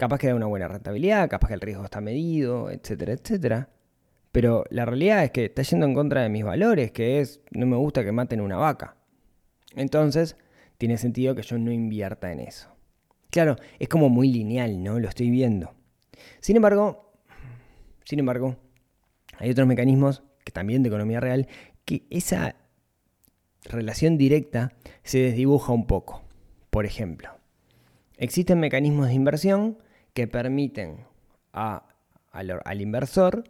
Capaz 0.02 0.18
que 0.18 0.26
da 0.26 0.34
una 0.34 0.46
buena 0.46 0.66
rentabilidad, 0.66 1.30
capaz 1.30 1.46
que 1.46 1.54
el 1.54 1.60
riesgo 1.60 1.84
está 1.84 2.00
medido, 2.00 2.72
etcétera, 2.72 3.12
etcétera. 3.12 3.68
Pero 4.32 4.64
la 4.68 4.84
realidad 4.84 5.22
es 5.22 5.30
que 5.30 5.44
está 5.44 5.62
yendo 5.62 5.86
en 5.86 5.94
contra 5.94 6.22
de 6.22 6.28
mis 6.28 6.42
valores, 6.42 6.90
que 6.90 7.20
es, 7.20 7.40
no 7.52 7.66
me 7.66 7.76
gusta 7.76 8.02
que 8.02 8.10
maten 8.10 8.40
una 8.40 8.56
vaca. 8.56 8.96
Entonces, 9.76 10.36
tiene 10.76 10.98
sentido 10.98 11.36
que 11.36 11.42
yo 11.42 11.56
no 11.56 11.70
invierta 11.70 12.32
en 12.32 12.40
eso. 12.40 12.68
Claro, 13.30 13.54
es 13.78 13.86
como 13.86 14.08
muy 14.08 14.26
lineal, 14.32 14.82
¿no? 14.82 14.98
Lo 14.98 15.08
estoy 15.08 15.30
viendo. 15.30 15.72
Sin 16.40 16.56
embargo, 16.56 17.12
sin 18.04 18.18
embargo, 18.18 18.56
Hay 19.38 19.50
otros 19.50 19.68
mecanismos, 19.68 20.24
que 20.44 20.50
también 20.50 20.82
de 20.82 20.88
economía 20.88 21.20
real, 21.20 21.46
que 21.84 22.08
esa 22.10 22.56
relación 23.66 24.18
directa 24.18 24.72
se 25.04 25.18
desdibuja 25.18 25.72
un 25.72 25.86
poco. 25.86 26.22
Por 26.70 26.86
ejemplo, 26.86 27.30
existen 28.16 28.58
mecanismos 28.58 29.06
de 29.06 29.14
inversión 29.14 29.78
que 30.14 30.26
permiten 30.26 31.06
al, 31.52 31.82
al 32.32 32.80
inversor 32.80 33.44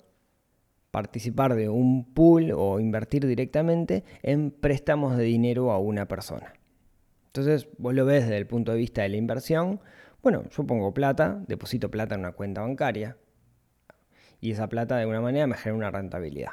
participar 0.91 1.55
de 1.55 1.69
un 1.69 2.13
pool 2.13 2.53
o 2.55 2.79
invertir 2.79 3.27
directamente 3.27 4.05
en 4.23 4.51
préstamos 4.51 5.17
de 5.17 5.25
dinero 5.25 5.73
a 5.73 5.79
una 5.79 6.07
persona. 6.07 6.53
Entonces, 7.27 7.67
vos 7.79 7.95
lo 7.95 8.05
ves 8.05 8.25
desde 8.25 8.37
el 8.37 8.47
punto 8.47 8.73
de 8.73 8.79
vista 8.79 9.03
de 9.03 9.09
la 9.09 9.17
inversión. 9.17 9.81
Bueno, 10.23 10.45
yo 10.51 10.67
pongo 10.67 10.93
plata, 10.93 11.43
deposito 11.49 11.91
plata 11.91 12.15
en 12.15 12.21
una 12.21 12.33
cuenta 12.33 12.61
bancaria 12.61 13.17
y 14.43 14.51
esa 14.51 14.69
plata 14.69 14.97
de 14.97 15.03
alguna 15.03 15.23
manera 15.23 15.47
me 15.47 15.57
genera 15.57 15.77
una 15.77 15.91
rentabilidad. 15.91 16.53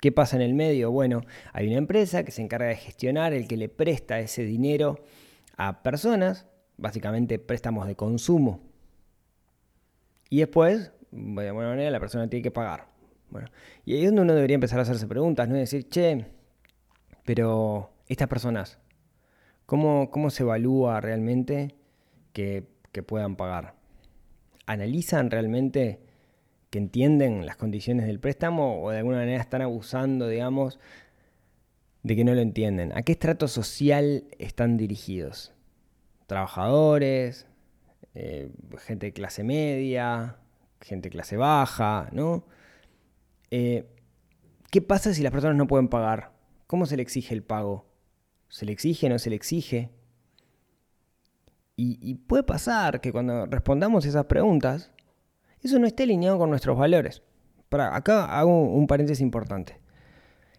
¿Qué 0.00 0.12
pasa 0.12 0.36
en 0.36 0.42
el 0.42 0.52
medio? 0.52 0.90
Bueno, 0.90 1.22
hay 1.54 1.66
una 1.68 1.78
empresa 1.78 2.24
que 2.24 2.30
se 2.30 2.42
encarga 2.42 2.66
de 2.66 2.76
gestionar 2.76 3.32
el 3.32 3.48
que 3.48 3.56
le 3.56 3.70
presta 3.70 4.20
ese 4.20 4.44
dinero 4.44 5.02
a 5.56 5.82
personas, 5.82 6.46
básicamente 6.76 7.38
préstamos 7.38 7.86
de 7.86 7.96
consumo. 7.96 8.60
Y 10.30 10.38
después, 10.40 10.92
de 11.10 11.48
alguna 11.48 11.68
manera, 11.68 11.90
la 11.90 12.00
persona 12.00 12.28
tiene 12.28 12.42
que 12.42 12.50
pagar. 12.50 12.86
Bueno, 13.30 13.48
y 13.84 13.94
ahí 13.94 14.00
es 14.02 14.06
donde 14.06 14.22
uno 14.22 14.34
debería 14.34 14.54
empezar 14.54 14.78
a 14.78 14.82
hacerse 14.82 15.06
preguntas, 15.06 15.48
¿no? 15.48 15.56
Y 15.56 15.60
decir, 15.60 15.88
che, 15.88 16.26
pero 17.24 17.90
estas 18.06 18.28
personas, 18.28 18.78
¿cómo, 19.66 20.10
cómo 20.10 20.30
se 20.30 20.42
evalúa 20.42 21.00
realmente 21.00 21.74
que, 22.32 22.68
que 22.92 23.02
puedan 23.02 23.36
pagar? 23.36 23.74
¿Analizan 24.66 25.30
realmente 25.30 26.00
que 26.70 26.78
entienden 26.78 27.46
las 27.46 27.56
condiciones 27.56 28.06
del 28.06 28.20
préstamo 28.20 28.82
o 28.82 28.90
de 28.90 28.98
alguna 28.98 29.18
manera 29.18 29.40
están 29.40 29.62
abusando, 29.62 30.28
digamos, 30.28 30.78
de 32.02 32.16
que 32.16 32.24
no 32.24 32.34
lo 32.34 32.40
entienden? 32.40 32.96
¿A 32.96 33.02
qué 33.02 33.12
estrato 33.12 33.48
social 33.48 34.24
están 34.38 34.76
dirigidos? 34.76 35.52
¿Trabajadores? 36.26 37.46
Eh, 38.14 38.50
gente 38.78 39.06
de 39.06 39.12
clase 39.12 39.44
media? 39.44 40.36
¿Gente 40.80 41.08
de 41.08 41.12
clase 41.12 41.36
baja? 41.36 42.08
¿No? 42.12 42.46
Eh, 43.50 43.88
¿Qué 44.70 44.82
pasa 44.82 45.14
si 45.14 45.22
las 45.22 45.32
personas 45.32 45.56
no 45.56 45.66
pueden 45.66 45.88
pagar? 45.88 46.32
¿Cómo 46.66 46.86
se 46.86 46.96
le 46.96 47.02
exige 47.02 47.34
el 47.34 47.42
pago? 47.42 47.86
¿Se 48.48 48.66
le 48.66 48.72
exige 48.72 49.06
o 49.06 49.10
no 49.10 49.18
se 49.18 49.30
le 49.30 49.36
exige? 49.36 49.90
Y, 51.76 52.14
puede 52.14 52.44
pasar 52.44 53.00
que 53.00 53.10
cuando 53.10 53.46
respondamos 53.46 54.06
esas 54.06 54.26
preguntas, 54.26 54.92
eso 55.60 55.80
no 55.80 55.88
esté 55.88 56.04
alineado 56.04 56.38
con 56.38 56.50
nuestros 56.50 56.78
valores. 56.78 57.22
Para, 57.68 57.96
acá 57.96 58.38
hago 58.38 58.62
un 58.62 58.86
paréntesis 58.86 59.20
importante. 59.20 59.80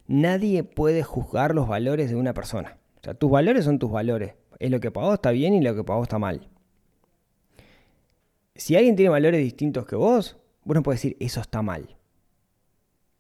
Nadie 0.08 0.64
puede 0.64 1.04
juzgar 1.04 1.56
los 1.56 1.70
valores 1.70 2.10
de 2.10 2.16
una 2.18 2.34
persona. 2.34 2.78
O 2.98 3.04
sea, 3.04 3.14
tus 3.14 3.32
valores 3.32 3.64
son 3.64 3.80
tus 3.80 3.92
valores. 3.92 4.36
Es 4.60 4.72
lo 4.72 4.82
que 4.82 4.90
vos 4.90 5.14
está 5.14 5.32
bien 5.32 5.54
y 5.54 5.62
lo 5.62 5.74
que 5.74 5.82
vos 5.82 6.04
está 6.04 6.20
mal. 6.20 6.50
Si 8.56 8.76
alguien 8.76 8.96
tiene 8.96 9.10
valores 9.10 9.42
distintos 9.42 9.86
que 9.86 9.96
vos, 9.96 10.38
vos 10.64 10.76
no 10.76 10.84
puedes 10.84 11.02
decir 11.02 11.18
eso 11.20 11.42
está 11.42 11.62
mal. 11.62 11.98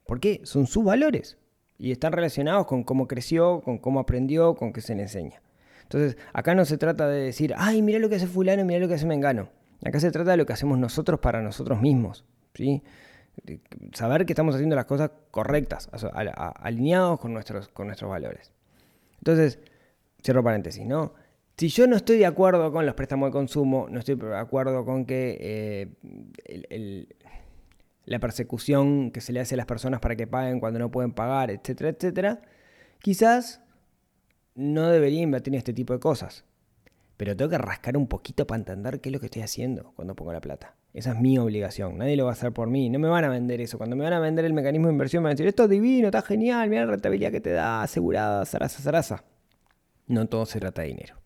¿Por 0.06 0.20
qué? 0.20 0.42
Son 0.44 0.68
sus 0.68 0.84
valores. 0.84 1.38
Y 1.78 1.92
están 1.92 2.14
relacionados 2.14 2.68
con 2.68 2.84
cómo 2.84 3.08
creció, 3.08 3.62
con 3.62 3.78
cómo 3.80 4.00
aprendió, 4.00 4.56
con 4.56 4.72
qué 4.72 4.80
se 4.82 4.96
le 4.96 5.04
enseña. 5.04 5.42
Entonces, 5.84 6.18
acá 6.34 6.56
no 6.56 6.64
se 6.64 6.78
trata 6.78 7.08
de 7.10 7.22
decir, 7.22 7.54
ay, 7.58 7.82
mira 7.82 8.00
lo 8.00 8.08
que 8.08 8.16
hace 8.16 8.28
fulano, 8.28 8.64
mira 8.64 8.80
lo 8.80 8.88
que 8.88 8.94
hace 8.94 9.06
Mengano. 9.06 9.50
Acá 9.84 10.00
se 10.00 10.10
trata 10.10 10.32
de 10.32 10.38
lo 10.38 10.46
que 10.46 10.54
hacemos 10.54 10.80
nosotros 10.80 11.20
para 11.20 11.42
nosotros 11.42 11.82
mismos. 11.82 12.24
¿sí? 12.54 12.82
Saber 13.94 14.26
que 14.26 14.34
estamos 14.34 14.56
haciendo 14.56 14.76
las 14.76 14.86
cosas 14.86 15.12
correctas, 15.32 15.90
alineados 16.62 17.20
con 17.20 17.34
nuestros, 17.34 17.68
con 17.68 17.88
nuestros 17.88 18.10
valores. 18.10 18.54
Entonces, 19.18 19.60
cierro 20.24 20.44
paréntesis, 20.44 20.86
¿no? 20.86 21.14
Si 21.58 21.70
yo 21.70 21.88
no 21.88 21.96
estoy 21.96 22.18
de 22.18 22.26
acuerdo 22.26 22.72
con 22.72 22.86
los 22.86 22.96
préstamos 22.96 23.28
de 23.30 23.32
consumo, 23.32 23.88
no 23.90 24.00
estoy 24.00 24.16
de 24.16 24.36
acuerdo 24.36 24.84
con 24.84 25.06
que 25.06 25.38
eh, 25.40 27.08
la 28.04 28.20
persecución 28.20 29.12
que 29.12 29.22
se 29.22 29.32
le 29.32 29.40
hace 29.40 29.56
a 29.56 29.58
las 29.58 29.66
personas 29.66 30.02
para 30.02 30.18
que 30.18 30.28
paguen 30.28 30.60
cuando 30.60 30.80
no 30.80 30.92
pueden 30.92 31.14
pagar, 31.14 31.52
etcétera, 31.52 31.92
etcétera, 31.92 32.42
quizás 33.00 33.62
no 34.56 34.90
debería 34.90 35.22
invertir 35.22 35.54
en 35.54 35.60
este 35.60 35.74
tipo 35.74 35.94
de 35.94 36.00
cosas. 36.00 36.44
Pero 37.16 37.38
tengo 37.38 37.50
que 37.50 37.58
rascar 37.58 37.96
un 37.96 38.08
poquito 38.08 38.46
para 38.46 38.60
entender 38.60 39.00
qué 39.00 39.08
es 39.08 39.14
lo 39.14 39.22
que 39.22 39.28
estoy 39.28 39.42
haciendo 39.42 39.94
cuando 39.96 40.16
pongo 40.16 40.34
la 40.34 40.42
plata. 40.42 40.76
Esa 40.94 41.14
es 41.14 41.20
mi 41.22 41.38
obligación. 41.38 41.98
Nadie 41.98 42.18
lo 42.18 42.26
va 42.26 42.32
a 42.32 42.34
hacer 42.34 42.52
por 42.52 42.70
mí. 42.70 42.90
No 42.90 43.00
me 43.00 43.08
van 43.08 43.24
a 43.24 43.30
vender 43.30 43.62
eso. 43.62 43.78
Cuando 43.78 43.96
me 43.96 44.04
van 44.04 44.12
a 44.12 44.20
vender 44.20 44.44
el 44.44 44.54
mecanismo 44.54 44.88
de 44.88 44.94
inversión, 44.94 45.24
me 45.24 45.28
van 45.28 45.32
a 45.32 45.36
decir, 45.36 45.48
esto 45.48 45.64
es 45.64 45.70
divino, 45.70 46.08
está 46.08 46.22
genial, 46.22 46.70
mira 46.70 46.84
la 46.86 46.92
rentabilidad 46.92 47.32
que 47.32 47.40
te 47.40 47.52
da, 47.52 47.84
asegurada, 47.84 48.46
zaraza, 48.46 48.82
zaraza. 48.82 49.24
No 50.08 50.28
todo 50.28 50.46
se 50.46 50.60
trata 50.60 50.82
de 50.82 50.90
dinero. 50.90 51.25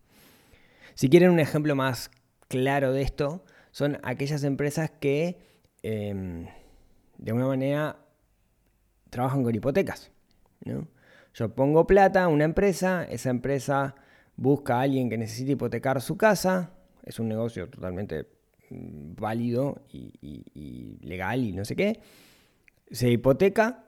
Si 1.00 1.08
quieren 1.08 1.30
un 1.30 1.40
ejemplo 1.40 1.74
más 1.74 2.10
claro 2.46 2.92
de 2.92 3.00
esto, 3.00 3.42
son 3.70 3.96
aquellas 4.02 4.44
empresas 4.44 4.90
que 4.90 5.38
eh, 5.82 6.46
de 7.16 7.30
alguna 7.30 7.46
manera 7.46 7.96
trabajan 9.08 9.42
con 9.42 9.54
hipotecas. 9.54 10.12
Yo 11.32 11.54
pongo 11.54 11.86
plata 11.86 12.24
a 12.24 12.28
una 12.28 12.44
empresa, 12.44 13.02
esa 13.04 13.30
empresa 13.30 13.94
busca 14.36 14.76
a 14.76 14.82
alguien 14.82 15.08
que 15.08 15.16
necesite 15.16 15.52
hipotecar 15.52 16.02
su 16.02 16.18
casa, 16.18 16.74
es 17.02 17.18
un 17.18 17.28
negocio 17.28 17.70
totalmente 17.70 18.26
mm, 18.68 19.14
válido 19.14 19.80
y, 19.90 20.98
legal 21.00 21.42
y 21.42 21.52
no 21.54 21.64
sé 21.64 21.76
qué, 21.76 21.98
se 22.90 23.10
hipoteca 23.10 23.86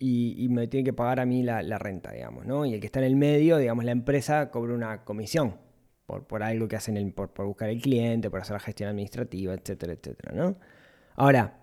y, 0.00 0.34
y 0.44 0.48
me 0.48 0.66
tiene 0.66 0.82
que 0.82 0.92
pagar 0.92 1.20
a 1.20 1.26
mí 1.26 1.44
la, 1.44 1.62
la 1.62 1.78
renta, 1.78 2.10
digamos, 2.10 2.44
¿no? 2.44 2.66
Y 2.66 2.74
el 2.74 2.80
que 2.80 2.86
está 2.86 2.98
en 2.98 3.04
el 3.04 3.14
medio, 3.14 3.56
digamos, 3.56 3.84
la 3.84 3.92
empresa 3.92 4.50
cobra 4.50 4.74
una 4.74 5.04
comisión 5.04 5.62
por, 6.06 6.26
por 6.26 6.42
algo 6.42 6.68
que 6.68 6.76
hacen, 6.76 6.96
el- 6.96 7.12
por, 7.12 7.30
por 7.32 7.46
buscar 7.46 7.68
el 7.70 7.80
cliente, 7.80 8.30
por 8.30 8.40
hacer 8.40 8.54
la 8.54 8.60
gestión 8.60 8.88
administrativa, 8.90 9.54
etcétera, 9.54 9.92
etcétera, 9.94 10.32
¿no? 10.34 10.56
Ahora, 11.16 11.58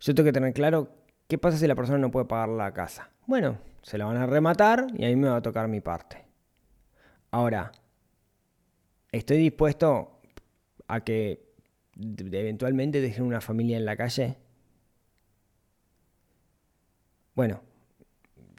yo 0.00 0.14
tengo 0.14 0.26
que 0.26 0.32
tener 0.32 0.52
claro 0.52 0.88
qué 1.28 1.38
pasa 1.38 1.58
si 1.58 1.66
la 1.66 1.74
persona 1.74 1.98
no 1.98 2.10
puede 2.10 2.26
pagar 2.26 2.48
la 2.50 2.72
casa. 2.72 3.10
Bueno, 3.26 3.58
se 3.82 3.98
la 3.98 4.04
van 4.06 4.16
a 4.16 4.26
rematar 4.26 4.86
y 4.96 5.04
ahí 5.04 5.16
me 5.16 5.28
va 5.28 5.36
a 5.36 5.42
tocar 5.42 5.68
mi 5.68 5.80
parte. 5.80 6.24
Ahora, 7.30 7.72
¿estoy 9.12 9.38
dispuesto 9.38 10.20
a 10.88 11.00
que 11.02 11.44
eventualmente 11.98 13.00
dejen 13.00 13.24
una 13.24 13.40
familia 13.40 13.76
en 13.76 13.84
la 13.84 13.96
calle? 13.96 14.36
Bueno, 17.34 17.60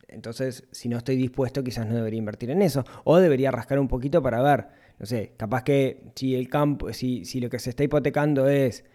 entonces 0.07 0.67
si 0.71 0.89
no 0.89 0.97
estoy 0.97 1.15
dispuesto 1.15 1.63
quizás 1.63 1.85
no 1.87 1.95
debería 1.95 2.19
invertir 2.19 2.49
en 2.51 2.61
eso. 2.61 2.85
O 3.03 3.17
debería 3.17 3.51
rascar 3.51 3.79
un 3.79 3.87
poquito 3.87 4.21
para 4.21 4.41
ver, 4.41 4.67
no 4.99 5.05
sé, 5.05 5.33
capaz 5.37 5.63
que 5.63 6.11
si 6.15 6.35
el 6.35 6.49
campo, 6.49 6.91
si, 6.93 7.25
si 7.25 7.39
lo 7.39 7.49
que 7.49 7.59
se 7.59 7.71
está 7.71 7.83
hipotecando 7.83 8.47
es 8.47 8.85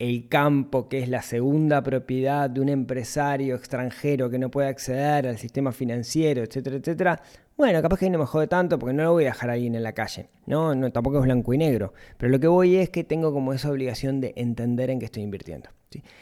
el 0.00 0.28
campo, 0.28 0.88
que 0.88 1.00
es 1.00 1.10
la 1.10 1.20
segunda 1.20 1.82
propiedad 1.82 2.48
de 2.48 2.60
un 2.60 2.70
empresario 2.70 3.54
extranjero 3.54 4.30
que 4.30 4.38
no 4.38 4.50
puede 4.50 4.68
acceder 4.68 5.26
al 5.26 5.36
sistema 5.36 5.72
financiero, 5.72 6.42
etcétera, 6.42 6.76
etcétera, 6.76 7.22
bueno, 7.60 7.82
capaz 7.82 7.98
que 7.98 8.06
ahí 8.06 8.10
no 8.10 8.18
me 8.18 8.24
jode 8.24 8.46
tanto 8.46 8.78
porque 8.78 8.94
no 8.94 9.02
lo 9.02 9.12
voy 9.12 9.24
a 9.24 9.26
dejar 9.26 9.50
ahí 9.50 9.66
en 9.66 9.82
la 9.82 9.92
calle. 9.92 10.30
No, 10.46 10.74
tampoco 10.90 11.18
es 11.18 11.24
blanco 11.24 11.52
y 11.52 11.58
negro. 11.58 11.92
Pero 12.16 12.32
lo 12.32 12.40
que 12.40 12.46
voy 12.46 12.76
es 12.76 12.88
que 12.88 13.04
tengo 13.04 13.34
como 13.34 13.52
esa 13.52 13.70
obligación 13.70 14.22
de 14.22 14.32
entender 14.36 14.88
en 14.88 14.98
qué 14.98 15.04
estoy 15.04 15.22
invirtiendo. 15.22 15.68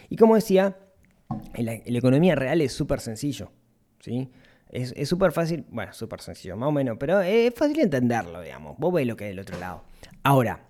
Y 0.09 0.17
como 0.17 0.35
decía, 0.35 0.77
la, 1.57 1.81
la 1.87 1.99
economía 1.99 2.35
real 2.35 2.61
es 2.61 2.73
súper 2.73 2.99
sencillo. 2.99 3.53
¿Sí? 4.01 4.31
Es 4.71 5.09
súper 5.09 5.33
fácil, 5.33 5.65
bueno, 5.71 5.93
súper 5.95 6.21
sencillo, 6.21 6.57
más 6.57 6.69
o 6.69 6.73
menos, 6.73 6.99
pero 7.01 7.21
es 7.23 7.55
fácil 7.55 7.81
entenderlo, 7.81 8.43
digamos. 8.43 8.77
Vos 8.79 8.93
ves 8.93 9.07
lo 9.07 9.17
que 9.17 9.25
hay 9.25 9.31
del 9.31 9.39
otro 9.39 9.59
lado. 9.59 9.83
Ahora, 10.23 10.61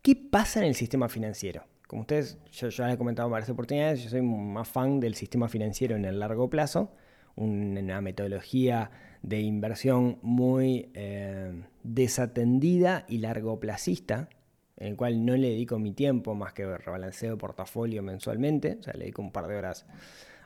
¿qué 0.00 0.14
pasa 0.14 0.60
en 0.60 0.66
el 0.66 0.76
sistema 0.76 1.08
financiero? 1.08 1.64
Como 1.88 2.02
ustedes, 2.02 2.38
yo, 2.52 2.68
ya 2.68 2.86
les 2.86 2.94
he 2.94 2.98
comentado 2.98 3.26
en 3.26 3.32
varias 3.32 3.50
oportunidades, 3.50 4.04
yo 4.04 4.10
soy 4.10 4.22
más 4.22 4.68
fan 4.68 5.00
del 5.00 5.14
sistema 5.14 5.48
financiero 5.48 5.96
en 5.96 6.04
el 6.04 6.20
largo 6.20 6.48
plazo, 6.48 6.92
una 7.34 8.00
metodología 8.00 8.90
de 9.22 9.40
inversión 9.40 10.18
muy 10.22 10.90
eh, 10.94 11.52
desatendida 11.82 13.04
y 13.08 13.18
largoplacista, 13.18 14.28
en 14.76 14.88
el 14.88 14.96
cual 14.96 15.24
no 15.24 15.36
le 15.36 15.50
dedico 15.50 15.78
mi 15.78 15.92
tiempo 15.92 16.34
más 16.34 16.52
que 16.52 16.64
rebalanceo 16.64 17.36
portafolio 17.38 18.02
mensualmente, 18.02 18.76
o 18.78 18.82
sea, 18.82 18.92
le 18.92 19.00
dedico 19.00 19.22
un 19.22 19.32
par 19.32 19.48
de 19.48 19.56
horas 19.56 19.86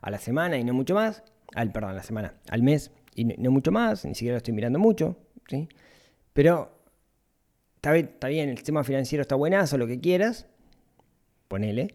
a 0.00 0.10
la 0.10 0.18
semana 0.18 0.58
y 0.58 0.64
no 0.64 0.72
mucho 0.72 0.94
más, 0.94 1.22
al 1.54 1.72
perdón, 1.72 1.90
a 1.90 1.94
la 1.94 2.02
semana, 2.02 2.34
al 2.48 2.62
mes 2.62 2.92
y 3.14 3.24
no, 3.24 3.50
mucho 3.50 3.72
más, 3.72 4.04
ni 4.04 4.14
siquiera 4.14 4.34
lo 4.34 4.38
estoy 4.38 4.54
mirando 4.54 4.78
mucho, 4.78 5.16
¿sí? 5.48 5.68
Pero 6.32 6.70
está 7.76 8.28
bien, 8.28 8.48
el 8.48 8.56
sistema 8.56 8.84
financiero 8.84 9.22
está 9.22 9.34
buenazo, 9.34 9.78
lo 9.78 9.86
que 9.86 10.00
quieras, 10.00 10.46
ponele. 11.48 11.94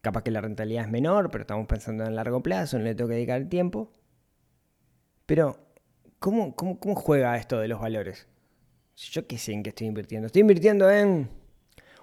Capaz 0.00 0.22
que 0.22 0.30
la 0.30 0.40
rentabilidad 0.40 0.84
es 0.84 0.90
menor, 0.90 1.30
pero 1.30 1.42
estamos 1.42 1.66
pensando 1.66 2.04
en 2.04 2.14
largo 2.14 2.42
plazo, 2.42 2.78
no 2.78 2.84
le 2.84 2.94
tengo 2.94 3.08
que 3.08 3.14
dedicar 3.16 3.40
el 3.40 3.48
tiempo. 3.48 3.92
Pero, 5.26 5.58
¿cómo, 6.18 6.54
cómo, 6.54 6.78
cómo 6.78 6.94
juega 6.94 7.36
esto 7.38 7.58
de 7.58 7.68
los 7.68 7.80
valores? 7.80 8.28
Yo 8.96 9.26
qué 9.26 9.38
sé 9.38 9.52
en 9.52 9.62
qué 9.62 9.70
estoy 9.70 9.86
invirtiendo. 9.86 10.26
Estoy 10.26 10.40
invirtiendo 10.40 10.90
en 10.90 11.30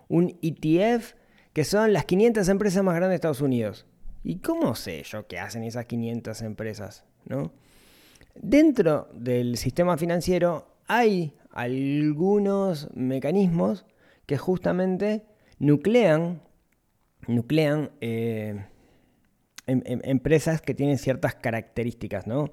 un 0.08 0.38
ETF 0.42 1.14
que 1.54 1.64
son 1.64 1.94
las 1.94 2.06
500 2.06 2.50
empresas 2.50 2.84
más 2.84 2.96
grandes 2.96 3.12
de 3.12 3.16
Estados 3.16 3.42
Unidos. 3.42 3.86
¿Y 4.24 4.38
cómo 4.40 4.76
sé 4.76 5.04
yo 5.04 5.28
qué 5.28 5.40
hacen 5.40 5.64
esas 5.64 5.86
500 5.86 6.42
empresas? 6.42 7.06
¿no? 7.26 7.52
Dentro 8.36 9.10
del 9.14 9.58
sistema 9.58 9.98
financiero 9.98 10.68
hay 10.88 11.34
algunos 11.52 12.90
mecanismos 12.94 13.86
que 14.26 14.38
justamente 14.38 15.26
nuclean, 15.60 16.42
nuclean 17.28 17.92
eh, 18.02 18.66
em- 19.68 19.84
em- 19.86 20.02
empresas 20.04 20.62
que 20.62 20.74
tienen 20.74 20.98
ciertas 20.98 21.36
características, 21.36 22.28
¿no? 22.28 22.52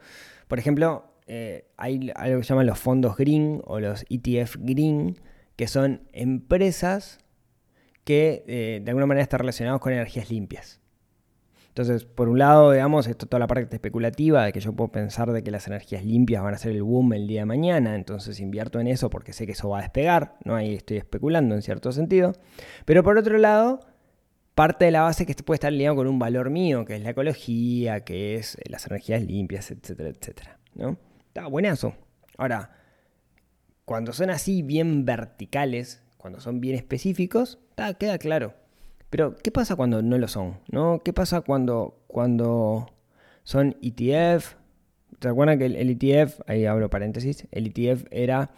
Por 0.48 0.58
ejemplo, 0.58 1.12
eh, 1.26 1.68
hay 1.76 2.10
algo 2.14 2.40
que 2.40 2.46
llaman 2.46 2.66
los 2.66 2.78
fondos 2.78 3.16
green 3.16 3.60
o 3.66 3.80
los 3.80 4.04
ETF 4.08 4.56
green, 4.58 5.20
que 5.56 5.68
son 5.68 6.02
empresas 6.12 7.18
que 8.04 8.44
eh, 8.46 8.80
de 8.82 8.90
alguna 8.90 9.06
manera 9.06 9.22
están 9.22 9.40
relacionados 9.40 9.80
con 9.80 9.92
energías 9.92 10.30
limpias. 10.30 10.80
Entonces, 11.78 12.04
por 12.04 12.28
un 12.28 12.40
lado, 12.40 12.72
digamos, 12.72 13.06
esto 13.06 13.26
toda 13.26 13.38
la 13.38 13.46
parte 13.46 13.76
especulativa 13.76 14.44
de 14.44 14.52
que 14.52 14.58
yo 14.58 14.72
puedo 14.72 14.90
pensar 14.90 15.30
de 15.30 15.44
que 15.44 15.52
las 15.52 15.68
energías 15.68 16.04
limpias 16.04 16.42
van 16.42 16.54
a 16.54 16.58
ser 16.58 16.72
el 16.72 16.82
boom 16.82 17.12
el 17.12 17.28
día 17.28 17.42
de 17.42 17.46
mañana, 17.46 17.94
entonces 17.94 18.40
invierto 18.40 18.80
en 18.80 18.88
eso 18.88 19.10
porque 19.10 19.32
sé 19.32 19.46
que 19.46 19.52
eso 19.52 19.68
va 19.68 19.78
a 19.78 19.82
despegar, 19.82 20.34
¿no? 20.44 20.56
Ahí 20.56 20.74
estoy 20.74 20.96
especulando 20.96 21.54
en 21.54 21.62
cierto 21.62 21.92
sentido. 21.92 22.32
Pero 22.84 23.04
por 23.04 23.16
otro 23.16 23.38
lado, 23.38 23.78
parte 24.56 24.86
de 24.86 24.90
la 24.90 25.02
base 25.02 25.24
que 25.24 25.34
puede 25.34 25.54
estar 25.54 25.72
ligado 25.72 25.94
con 25.94 26.08
un 26.08 26.18
valor 26.18 26.50
mío, 26.50 26.84
que 26.84 26.96
es 26.96 27.02
la 27.04 27.10
ecología, 27.10 28.00
que 28.00 28.34
es 28.34 28.56
eh, 28.56 28.62
las 28.68 28.84
energías 28.88 29.22
limpias, 29.22 29.70
etcétera, 29.70 30.08
etcétera, 30.08 30.58
¿no? 30.74 30.98
Está 31.28 31.46
buenazo. 31.46 31.94
Ahora, 32.38 32.72
cuando 33.84 34.12
son 34.12 34.30
así 34.30 34.62
bien 34.62 35.04
verticales, 35.04 36.02
cuando 36.16 36.40
son 36.40 36.60
bien 36.60 36.74
específicos, 36.74 37.60
está, 37.70 37.94
queda 37.94 38.18
claro. 38.18 38.54
Pero, 39.10 39.36
¿qué 39.36 39.50
pasa 39.50 39.76
cuando 39.76 40.02
no 40.02 40.18
lo 40.18 40.28
son? 40.28 40.58
¿no? 40.70 41.00
¿Qué 41.02 41.12
pasa 41.12 41.40
cuando, 41.40 42.02
cuando 42.06 42.90
son 43.42 43.76
ETF? 43.80 44.54
¿Se 45.20 45.28
acuerdan 45.28 45.58
que 45.58 45.66
el, 45.66 45.90
ETF, 45.90 46.40
ahí 46.46 46.66
abro 46.66 46.90
paréntesis, 46.90 47.48
el 47.50 47.66
ETF 47.66 48.04
era 48.10 48.50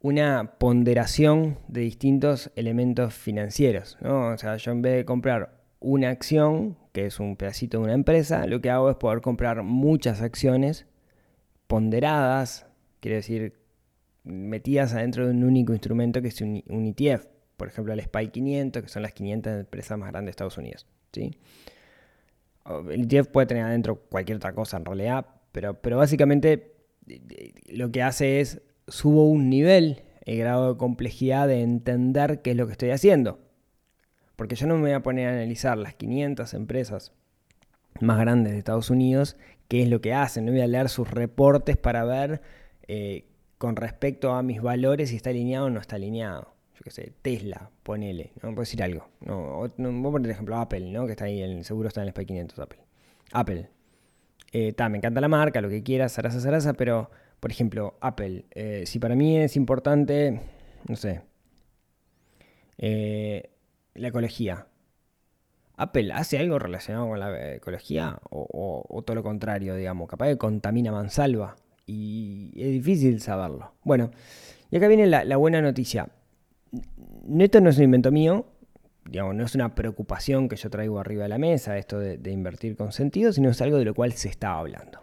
una 0.00 0.54
ponderación 0.58 1.58
de 1.66 1.80
distintos 1.80 2.52
elementos 2.54 3.14
financieros? 3.14 3.98
¿no? 4.00 4.28
O 4.28 4.38
sea, 4.38 4.56
yo 4.56 4.70
en 4.70 4.82
vez 4.82 4.94
de 4.96 5.04
comprar 5.04 5.60
una 5.80 6.10
acción, 6.10 6.78
que 6.92 7.06
es 7.06 7.18
un 7.18 7.36
pedacito 7.36 7.78
de 7.78 7.84
una 7.84 7.94
empresa, 7.94 8.46
lo 8.46 8.60
que 8.60 8.70
hago 8.70 8.90
es 8.90 8.96
poder 8.96 9.20
comprar 9.20 9.62
muchas 9.64 10.22
acciones 10.22 10.86
ponderadas, 11.66 12.66
quiere 13.00 13.16
decir 13.16 13.58
metidas 14.22 14.94
adentro 14.94 15.26
de 15.26 15.32
un 15.32 15.42
único 15.42 15.72
instrumento 15.72 16.22
que 16.22 16.28
es 16.28 16.40
un 16.40 16.62
ETF 16.68 17.26
por 17.58 17.66
ejemplo, 17.66 17.92
el 17.92 18.00
SPY 18.00 18.28
500, 18.28 18.82
que 18.84 18.88
son 18.88 19.02
las 19.02 19.12
500 19.12 19.60
empresas 19.60 19.98
más 19.98 20.10
grandes 20.12 20.28
de 20.28 20.30
Estados 20.30 20.56
Unidos. 20.56 20.86
¿sí? 21.12 21.36
El 22.88 23.12
ETF 23.12 23.28
puede 23.28 23.48
tener 23.48 23.64
adentro 23.64 23.96
cualquier 23.96 24.36
otra 24.36 24.54
cosa 24.54 24.76
en 24.76 24.84
realidad, 24.84 25.26
pero, 25.50 25.74
pero 25.74 25.98
básicamente 25.98 26.76
lo 27.68 27.90
que 27.90 28.02
hace 28.02 28.40
es 28.40 28.62
subo 28.86 29.28
un 29.28 29.50
nivel, 29.50 30.04
el 30.24 30.38
grado 30.38 30.72
de 30.72 30.78
complejidad 30.78 31.48
de 31.48 31.62
entender 31.62 32.42
qué 32.42 32.52
es 32.52 32.56
lo 32.56 32.66
que 32.66 32.72
estoy 32.72 32.90
haciendo. 32.90 33.40
Porque 34.36 34.54
yo 34.54 34.68
no 34.68 34.76
me 34.76 34.82
voy 34.82 34.92
a 34.92 35.02
poner 35.02 35.26
a 35.26 35.32
analizar 35.32 35.76
las 35.78 35.96
500 35.96 36.54
empresas 36.54 37.12
más 38.00 38.20
grandes 38.20 38.52
de 38.52 38.58
Estados 38.58 38.88
Unidos, 38.88 39.36
qué 39.66 39.82
es 39.82 39.88
lo 39.88 40.00
que 40.00 40.14
hacen, 40.14 40.46
no 40.46 40.52
voy 40.52 40.60
a 40.60 40.68
leer 40.68 40.88
sus 40.90 41.10
reportes 41.10 41.76
para 41.76 42.04
ver 42.04 42.40
eh, 42.86 43.24
con 43.58 43.74
respecto 43.74 44.32
a 44.32 44.44
mis 44.44 44.62
valores 44.62 45.10
si 45.10 45.16
está 45.16 45.30
alineado 45.30 45.66
o 45.66 45.70
no 45.70 45.80
está 45.80 45.96
alineado 45.96 46.57
qué 46.88 46.94
sé, 46.94 47.12
Tesla, 47.20 47.70
ponele, 47.82 48.32
¿no? 48.36 48.48
Puedo 48.50 48.60
decir 48.60 48.82
algo. 48.82 49.08
No, 49.20 49.70
no, 49.76 49.92
voy 49.92 50.08
a 50.08 50.12
poner 50.12 50.30
ejemplo 50.30 50.56
Apple, 50.56 50.90
¿no? 50.90 51.04
Que 51.04 51.12
está 51.12 51.26
ahí, 51.26 51.42
el 51.42 51.64
seguro 51.64 51.88
está 51.88 52.00
en 52.00 52.08
el 52.08 52.12
SPY 52.14 52.24
500 52.24 52.58
Apple. 52.58 52.78
Apple. 53.32 53.68
Eh, 54.52 54.74
me 54.88 54.96
encanta 54.96 55.20
la 55.20 55.28
marca, 55.28 55.60
lo 55.60 55.68
que 55.68 55.82
quieras, 55.82 56.12
zaraza, 56.12 56.40
zaraza, 56.40 56.72
pero, 56.72 57.10
por 57.40 57.50
ejemplo, 57.50 57.98
Apple. 58.00 58.46
Eh, 58.52 58.84
si 58.86 58.98
para 58.98 59.14
mí 59.14 59.36
es 59.38 59.56
importante, 59.56 60.40
no 60.88 60.96
sé, 60.96 61.20
eh, 62.78 63.50
la 63.94 64.08
ecología. 64.08 64.66
¿Apple 65.76 66.10
hace 66.12 66.38
algo 66.38 66.58
relacionado 66.58 67.08
con 67.08 67.20
la 67.20 67.54
ecología? 67.54 68.18
O, 68.30 68.48
o, 68.50 68.96
o, 68.96 69.02
todo 69.02 69.14
lo 69.14 69.22
contrario, 69.22 69.76
digamos. 69.76 70.08
Capaz 70.08 70.28
que 70.28 70.38
contamina 70.38 70.90
mansalva. 70.90 71.56
Y 71.86 72.52
es 72.56 72.72
difícil 72.72 73.20
saberlo. 73.20 73.74
Bueno, 73.84 74.10
y 74.70 74.76
acá 74.76 74.88
viene 74.88 75.06
la 75.06 75.36
buena 75.36 75.62
noticia 75.62 76.08
esto 77.40 77.60
no 77.60 77.70
es 77.70 77.78
un 77.78 77.84
invento 77.84 78.10
mío, 78.10 78.46
digamos, 79.04 79.34
no 79.34 79.44
es 79.44 79.54
una 79.54 79.74
preocupación 79.74 80.48
que 80.48 80.56
yo 80.56 80.70
traigo 80.70 80.98
arriba 80.98 81.24
de 81.24 81.28
la 81.28 81.38
mesa, 81.38 81.78
esto 81.78 81.98
de, 81.98 82.18
de, 82.18 82.30
invertir 82.30 82.76
con 82.76 82.92
sentido, 82.92 83.32
sino 83.32 83.50
es 83.50 83.60
algo 83.62 83.78
de 83.78 83.84
lo 83.84 83.94
cual 83.94 84.12
se 84.12 84.28
está 84.28 84.58
hablando. 84.58 85.00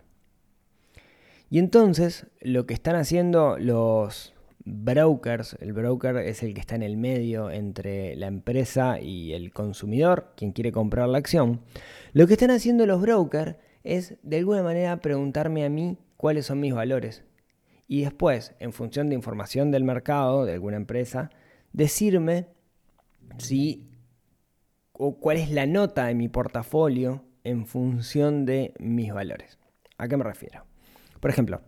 Y 1.49 1.59
entonces, 1.59 2.27
lo 2.41 2.65
que 2.65 2.73
están 2.73 2.95
haciendo 2.95 3.57
los 3.57 4.35
brokers, 4.65 5.55
el 5.61 5.73
broker 5.73 6.17
es 6.17 6.41
el 6.41 6.53
que 6.53 6.59
está 6.59 6.75
en 6.75 6.83
el 6.83 6.97
medio 6.97 7.51
entre 7.51 8.15
la 8.15 8.27
empresa 8.27 8.99
y 8.99 9.33
el 9.33 9.53
consumidor, 9.53 10.33
quien 10.35 10.51
quiere 10.51 10.71
comprar 10.71 11.07
la 11.07 11.19
acción, 11.19 11.61
lo 12.13 12.27
que 12.27 12.33
están 12.33 12.51
haciendo 12.51 12.85
los 12.85 12.99
brokers 12.99 13.55
es 13.83 14.15
de 14.23 14.37
alguna 14.37 14.63
manera 14.63 14.97
preguntarme 14.97 15.63
a 15.65 15.69
mí 15.69 15.97
cuáles 16.17 16.47
son 16.47 16.59
mis 16.59 16.73
valores. 16.73 17.23
Y 17.87 18.01
después, 18.01 18.55
en 18.59 18.73
función 18.73 19.09
de 19.09 19.15
información 19.15 19.69
del 19.69 19.83
mercado, 19.83 20.45
de 20.45 20.53
alguna 20.53 20.77
empresa, 20.77 21.29
decirme 21.75 22.47
si 23.37 23.89
o 24.93 25.19
cuál 25.19 25.37
es 25.37 25.51
la 25.51 25.65
nota 25.65 26.05
de 26.05 26.15
mi 26.15 26.29
portafolio 26.29 27.23
en 27.43 27.65
función 27.65 28.45
de 28.45 28.73
mis 28.79 29.13
valores. 29.13 29.59
¿A 29.97 30.07
qué 30.07 30.15
me 30.15 30.23
refiero? 30.23 30.65
Por 31.19 31.29
ejemplo, 31.29 31.61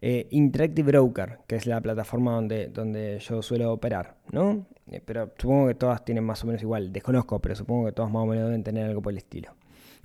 eh, 0.00 0.28
Interactive 0.30 0.92
Broker, 0.92 1.40
que 1.48 1.56
es 1.56 1.66
la 1.66 1.80
plataforma 1.80 2.34
donde, 2.34 2.68
donde 2.68 3.18
yo 3.18 3.42
suelo 3.42 3.72
operar, 3.72 4.16
¿no? 4.30 4.66
Eh, 4.90 5.02
pero 5.04 5.32
supongo 5.36 5.66
que 5.66 5.74
todas 5.74 6.04
tienen 6.04 6.24
más 6.24 6.44
o 6.44 6.46
menos 6.46 6.62
igual, 6.62 6.92
desconozco, 6.92 7.40
pero 7.40 7.56
supongo 7.56 7.86
que 7.86 7.92
todas 7.92 8.12
más 8.12 8.22
o 8.22 8.26
menos 8.26 8.46
deben 8.46 8.62
tener 8.62 8.86
algo 8.86 9.02
por 9.02 9.12
el 9.12 9.18
estilo. 9.18 9.56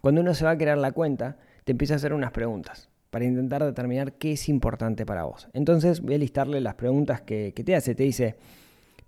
Cuando 0.02 0.22
uno 0.22 0.34
se 0.34 0.46
va 0.46 0.52
a 0.52 0.58
crear 0.58 0.78
la 0.78 0.92
cuenta, 0.92 1.38
te 1.64 1.74
empieza 1.74 1.94
a 1.94 1.98
hacer 1.98 2.14
unas 2.14 2.32
preguntas 2.32 2.90
para 3.12 3.26
intentar 3.26 3.64
determinar 3.64 4.14
qué 4.14 4.32
es 4.32 4.50
importante 4.50 5.06
para 5.06 5.26
vos. 5.26 5.48
Entonces 5.54 6.02
voy 6.02 6.16
a 6.16 6.18
listarle 6.18 6.60
las 6.60 6.74
preguntas 6.74 7.22
que, 7.22 7.54
que 7.56 7.64
te 7.64 7.76
hace. 7.76 7.94
Te 7.94 8.04
dice, 8.04 8.36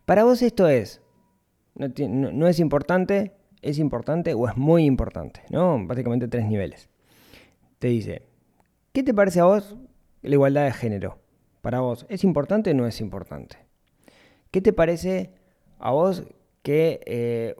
para 0.06 0.24
vos 0.24 0.41
esto 0.41 0.68
es, 0.68 1.02
no, 1.76 2.48
es 2.48 2.60
importante, 2.60 3.34
es 3.62 3.80
importante 3.80 4.34
o 4.34 4.48
es 4.48 4.56
muy 4.56 4.86
importante, 4.86 5.41
¿no? 5.50 5.86
Básicamente 5.86 6.28
tres 6.28 6.46
niveles. 6.46 6.89
Te 7.80 7.88
dice, 7.88 8.28
¿qué 8.94 9.04
te 9.04 9.13
parece 9.13 9.39
a 9.39 9.46
vos 9.46 9.76
la 10.22 10.36
igualdad 10.36 10.65
de 10.65 10.72
género? 10.74 11.20
Para 11.62 11.80
vos, 11.80 12.06
¿es 12.10 12.24
importante 12.24 12.72
o 12.72 12.74
no 12.76 12.86
es 12.86 13.02
importante? 13.02 13.58
¿Qué 14.52 14.62
te 14.62 14.74
parece 14.74 15.32
a 15.80 15.91
vos 15.91 16.24
que 16.62 17.02
eh, 17.06 17.56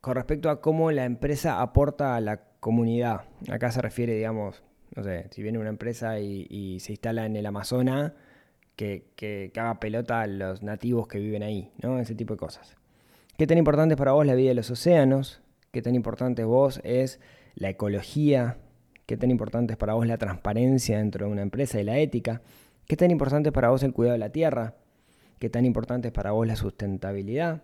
con 0.00 0.16
respecto 0.16 0.50
a 0.50 0.60
cómo 0.60 0.90
la 0.90 1.04
empresa 1.04 1.60
aporta 1.60 2.16
a 2.16 2.20
la 2.20 2.40
comunidad? 2.60 3.26
Acá 3.50 3.70
se 3.70 3.82
refiere, 3.82 4.14
digamos, 4.14 4.64
no 4.96 5.04
sé, 5.04 5.28
si 5.30 5.42
viene 5.42 5.58
una 5.58 5.68
empresa 5.68 6.18
y 6.18 6.80
se 6.80 6.92
instala 6.92 7.26
en 7.26 7.36
el 7.36 7.44
Amazonas, 7.46 8.12
que, 8.76 9.06
que, 9.16 9.52
haga 9.56 9.80
pelota 9.80 10.22
a 10.22 10.26
los 10.26 10.62
nativos 10.62 11.06
que 11.06 11.18
viven 11.18 11.42
ahí, 11.42 11.70
¿no? 11.82 11.98
Ese 11.98 12.14
tipo 12.14 12.34
de 12.34 12.38
cosas. 12.38 12.76
¿Qué 13.36 13.46
tan 13.46 13.58
importante 13.58 13.94
es 13.94 13.98
para 13.98 14.12
vos 14.12 14.26
la 14.26 14.34
vida 14.34 14.50
de 14.50 14.54
los 14.54 14.70
océanos? 14.70 15.40
¿Qué 15.70 15.82
tan 15.82 15.94
importante 15.94 16.44
vos 16.44 16.80
es 16.84 17.20
la 17.54 17.70
ecología? 17.70 18.58
¿Qué 19.06 19.16
tan 19.16 19.30
importante 19.30 19.72
es 19.72 19.76
para 19.76 19.94
vos 19.94 20.06
la 20.06 20.18
transparencia 20.18 20.98
dentro 20.98 21.26
de 21.26 21.32
una 21.32 21.42
empresa 21.42 21.80
y 21.80 21.84
la 21.84 21.98
ética? 21.98 22.42
¿Qué 22.86 22.96
tan 22.96 23.10
importante 23.10 23.48
es 23.48 23.52
para 23.52 23.70
vos 23.70 23.82
el 23.82 23.92
cuidado 23.92 24.12
de 24.12 24.18
la 24.18 24.30
tierra? 24.30 24.74
¿Qué 25.38 25.50
tan 25.50 25.64
importante 25.64 26.08
es 26.08 26.12
para 26.14 26.32
vos 26.32 26.46
la 26.46 26.56
sustentabilidad? 26.56 27.62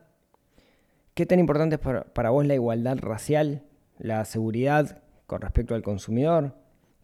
¿Qué 1.15 1.27
tan 1.27 1.39
importante 1.39 1.77
es 1.77 1.81
para, 1.81 2.05
para 2.05 2.31
vos 2.31 2.47
la 2.47 2.55
igualdad 2.55 2.99
racial, 2.99 3.63
la 3.99 4.25
seguridad 4.25 5.03
con 5.27 5.41
respecto 5.41 5.75
al 5.75 5.83
consumidor? 5.83 6.55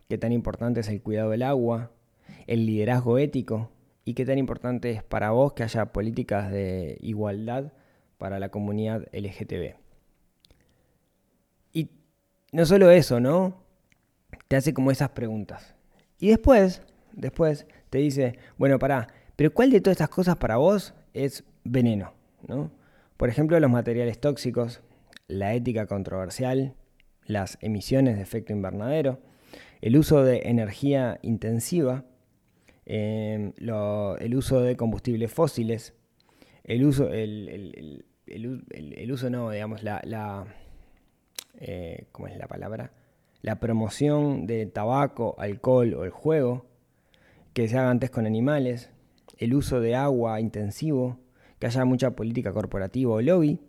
¿Qué 0.08 0.18
tan 0.18 0.32
importante 0.32 0.80
es 0.80 0.88
el 0.88 1.02
cuidado 1.02 1.30
del 1.30 1.42
agua? 1.42 1.90
¿El 2.46 2.66
liderazgo 2.66 3.18
ético? 3.18 3.70
Y 4.06 4.14
qué 4.14 4.24
tan 4.24 4.38
importante 4.38 4.92
es 4.92 5.02
para 5.02 5.32
vos 5.32 5.52
que 5.52 5.64
haya 5.64 5.86
políticas 5.86 6.52
de 6.52 6.96
igualdad 7.00 7.72
para 8.18 8.38
la 8.38 8.50
comunidad 8.50 9.08
LGTB. 9.12 9.74
Y 11.72 11.90
no 12.52 12.64
solo 12.66 12.88
eso, 12.90 13.18
¿no? 13.18 13.64
Te 14.46 14.54
hace 14.54 14.72
como 14.72 14.92
esas 14.92 15.08
preguntas. 15.10 15.74
Y 16.20 16.28
después, 16.28 16.82
después 17.12 17.66
te 17.90 17.98
dice, 17.98 18.38
bueno, 18.56 18.78
pará, 18.78 19.08
pero 19.34 19.52
¿cuál 19.52 19.70
de 19.70 19.80
todas 19.80 19.96
estas 19.96 20.08
cosas 20.08 20.36
para 20.36 20.56
vos 20.56 20.94
es 21.12 21.42
veneno? 21.64 22.14
¿no? 22.46 22.70
Por 23.16 23.28
ejemplo, 23.28 23.58
los 23.58 23.70
materiales 23.72 24.20
tóxicos, 24.20 24.82
la 25.26 25.52
ética 25.54 25.86
controversial, 25.86 26.76
las 27.24 27.58
emisiones 27.60 28.14
de 28.14 28.22
efecto 28.22 28.52
invernadero, 28.52 29.18
el 29.80 29.96
uso 29.96 30.22
de 30.22 30.42
energía 30.44 31.18
intensiva, 31.22 32.04
el 32.86 34.34
uso 34.34 34.60
de 34.60 34.76
combustibles 34.76 35.32
fósiles, 35.32 35.94
el 36.64 36.84
uso, 36.84 37.10
el, 37.10 37.48
el, 37.48 38.04
el, 38.26 38.94
el 38.96 39.12
uso 39.12 39.28
no, 39.28 39.50
digamos, 39.50 39.82
la, 39.82 40.00
la 40.04 40.46
eh, 41.58 42.06
¿cómo 42.12 42.28
es 42.28 42.36
la 42.36 42.46
palabra? 42.46 42.92
La 43.42 43.60
promoción 43.60 44.46
de 44.46 44.66
tabaco, 44.66 45.34
alcohol 45.38 45.94
o 45.94 46.04
el 46.04 46.10
juego, 46.10 46.66
que 47.52 47.68
se 47.68 47.78
haga 47.78 47.90
antes 47.90 48.10
con 48.10 48.26
animales, 48.26 48.90
el 49.38 49.54
uso 49.54 49.80
de 49.80 49.94
agua 49.94 50.40
intensivo, 50.40 51.18
que 51.58 51.66
haya 51.66 51.84
mucha 51.84 52.10
política 52.12 52.52
corporativa 52.52 53.12
o 53.12 53.20
lobby, 53.20 53.60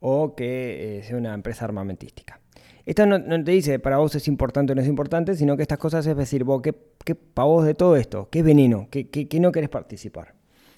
o 0.00 0.34
que 0.34 0.98
eh, 0.98 1.02
sea 1.02 1.16
una 1.16 1.34
empresa 1.34 1.64
armamentística. 1.64 2.41
Esto 2.84 3.06
no, 3.06 3.20
te 3.44 3.50
dice 3.52 3.78
para 3.78 3.98
vos 3.98 4.14
es 4.14 4.26
importante 4.26 4.72
o 4.72 4.74
no 4.74 4.82
es 4.82 4.88
importante, 4.88 5.36
sino 5.36 5.56
que 5.56 5.62
estas 5.62 5.78
cosas 5.78 6.06
es 6.06 6.16
decir, 6.16 6.44
vos, 6.44 6.62
¿qué, 6.62 6.74
qué 7.04 7.14
para 7.14 7.46
vos 7.46 7.64
de 7.64 7.74
todo 7.74 7.96
esto? 7.96 8.28
¿Qué 8.30 8.42
veneno? 8.42 8.88
¿Qué, 8.90 9.08
qué 9.08 9.40
no 9.40 9.52
querés 9.52 9.70
participar? 9.70 10.34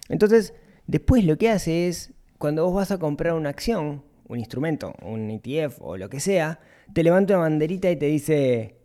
Entonces, 0.09 0.55
después 0.87 1.25
lo 1.25 1.39
que 1.39 1.51
hace 1.51 1.89
es, 1.89 2.13
cuando 2.39 2.65
vos 2.65 2.75
vas 2.75 2.91
a 2.91 2.99
comprar 2.99 3.35
una 3.35 3.49
acción, 3.49 4.03
un 4.29 4.39
instrumento, 4.39 4.95
un 5.03 5.31
ETF 5.31 5.81
o 5.81 5.97
lo 5.97 6.09
que 6.11 6.21
sea, 6.21 6.61
te 6.93 7.03
levanta 7.03 7.35
una 7.35 7.43
banderita 7.43 7.91
y 7.91 7.97
te 7.97 8.07
dice, 8.07 8.77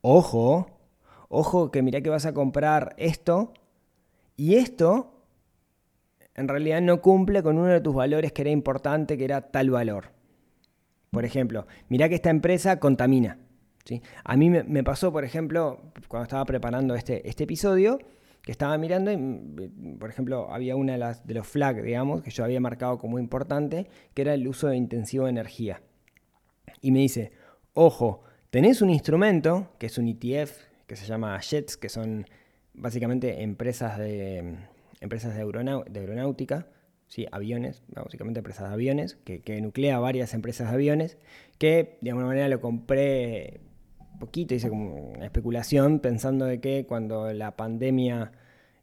ojo, 0.00 0.80
ojo 1.28 1.70
que 1.70 1.82
mira 1.82 2.00
que 2.00 2.10
vas 2.10 2.26
a 2.26 2.34
comprar 2.34 2.94
esto 2.98 3.52
y 4.36 4.54
esto 4.56 5.14
en 6.34 6.48
realidad 6.48 6.80
no 6.80 7.00
cumple 7.00 7.42
con 7.42 7.58
uno 7.58 7.68
de 7.68 7.80
tus 7.80 7.94
valores 7.94 8.32
que 8.32 8.42
era 8.42 8.50
importante, 8.50 9.18
que 9.18 9.24
era 9.24 9.50
tal 9.50 9.70
valor. 9.70 10.17
Por 11.10 11.24
ejemplo, 11.24 11.66
mira 11.88 12.08
que 12.08 12.14
esta 12.14 12.30
empresa 12.30 12.78
contamina. 12.78 13.38
¿sí? 13.84 14.02
A 14.24 14.36
mí 14.36 14.50
me, 14.50 14.84
pasó, 14.84 15.12
por 15.12 15.24
ejemplo, 15.24 15.92
cuando 16.08 16.24
estaba 16.24 16.44
preparando 16.44 16.94
este, 16.94 17.28
este 17.28 17.44
episodio, 17.44 17.98
que 18.42 18.52
estaba 18.52 18.76
mirando, 18.78 19.10
y, 19.12 19.68
por 19.98 20.10
ejemplo, 20.10 20.52
había 20.52 20.76
una 20.76 20.96
de, 20.96 21.16
de 21.24 21.34
los 21.34 21.46
flags, 21.46 21.82
digamos, 21.82 22.22
que 22.22 22.30
yo 22.30 22.44
había 22.44 22.60
marcado 22.60 22.98
como 22.98 23.18
importante, 23.18 23.86
que 24.14 24.22
era 24.22 24.34
el 24.34 24.46
uso 24.46 24.68
de 24.68 24.76
intensivo 24.76 25.24
de 25.24 25.30
energía. 25.30 25.82
Y 26.80 26.92
me 26.92 27.00
dice, 27.00 27.32
ojo, 27.74 28.22
tenés 28.50 28.82
un 28.82 28.90
instrumento, 28.90 29.72
que 29.78 29.86
es 29.86 29.98
un 29.98 30.08
ETF, 30.08 30.52
que 30.86 30.96
se 30.96 31.06
llama 31.06 31.38
JETS, 31.40 31.76
que 31.76 31.88
son 31.88 32.26
básicamente 32.74 33.42
empresas 33.42 33.98
de, 33.98 34.56
empresas 35.00 35.34
de, 35.34 35.40
aeronáutica, 35.40 36.68
¿sí? 37.08 37.26
aviones, 37.32 37.82
básicamente 37.88 38.38
empresas 38.38 38.68
de 38.68 38.74
aviones, 38.74 39.18
que, 39.24 39.60
nuclea 39.60 39.98
varias 39.98 40.34
empresas 40.34 40.68
de 40.68 40.74
aviones, 40.74 41.18
que 41.58 41.98
de 42.00 42.10
alguna 42.10 42.28
manera 42.28 42.48
lo 42.48 42.60
compré 42.60 43.60
poquito, 44.20 44.54
hice 44.54 44.68
como 44.68 45.12
una 45.16 45.24
especulación 45.24 46.00
pensando 46.00 46.44
de 46.44 46.60
que 46.60 46.86
cuando 46.86 47.32
la 47.32 47.56
pandemia, 47.56 48.32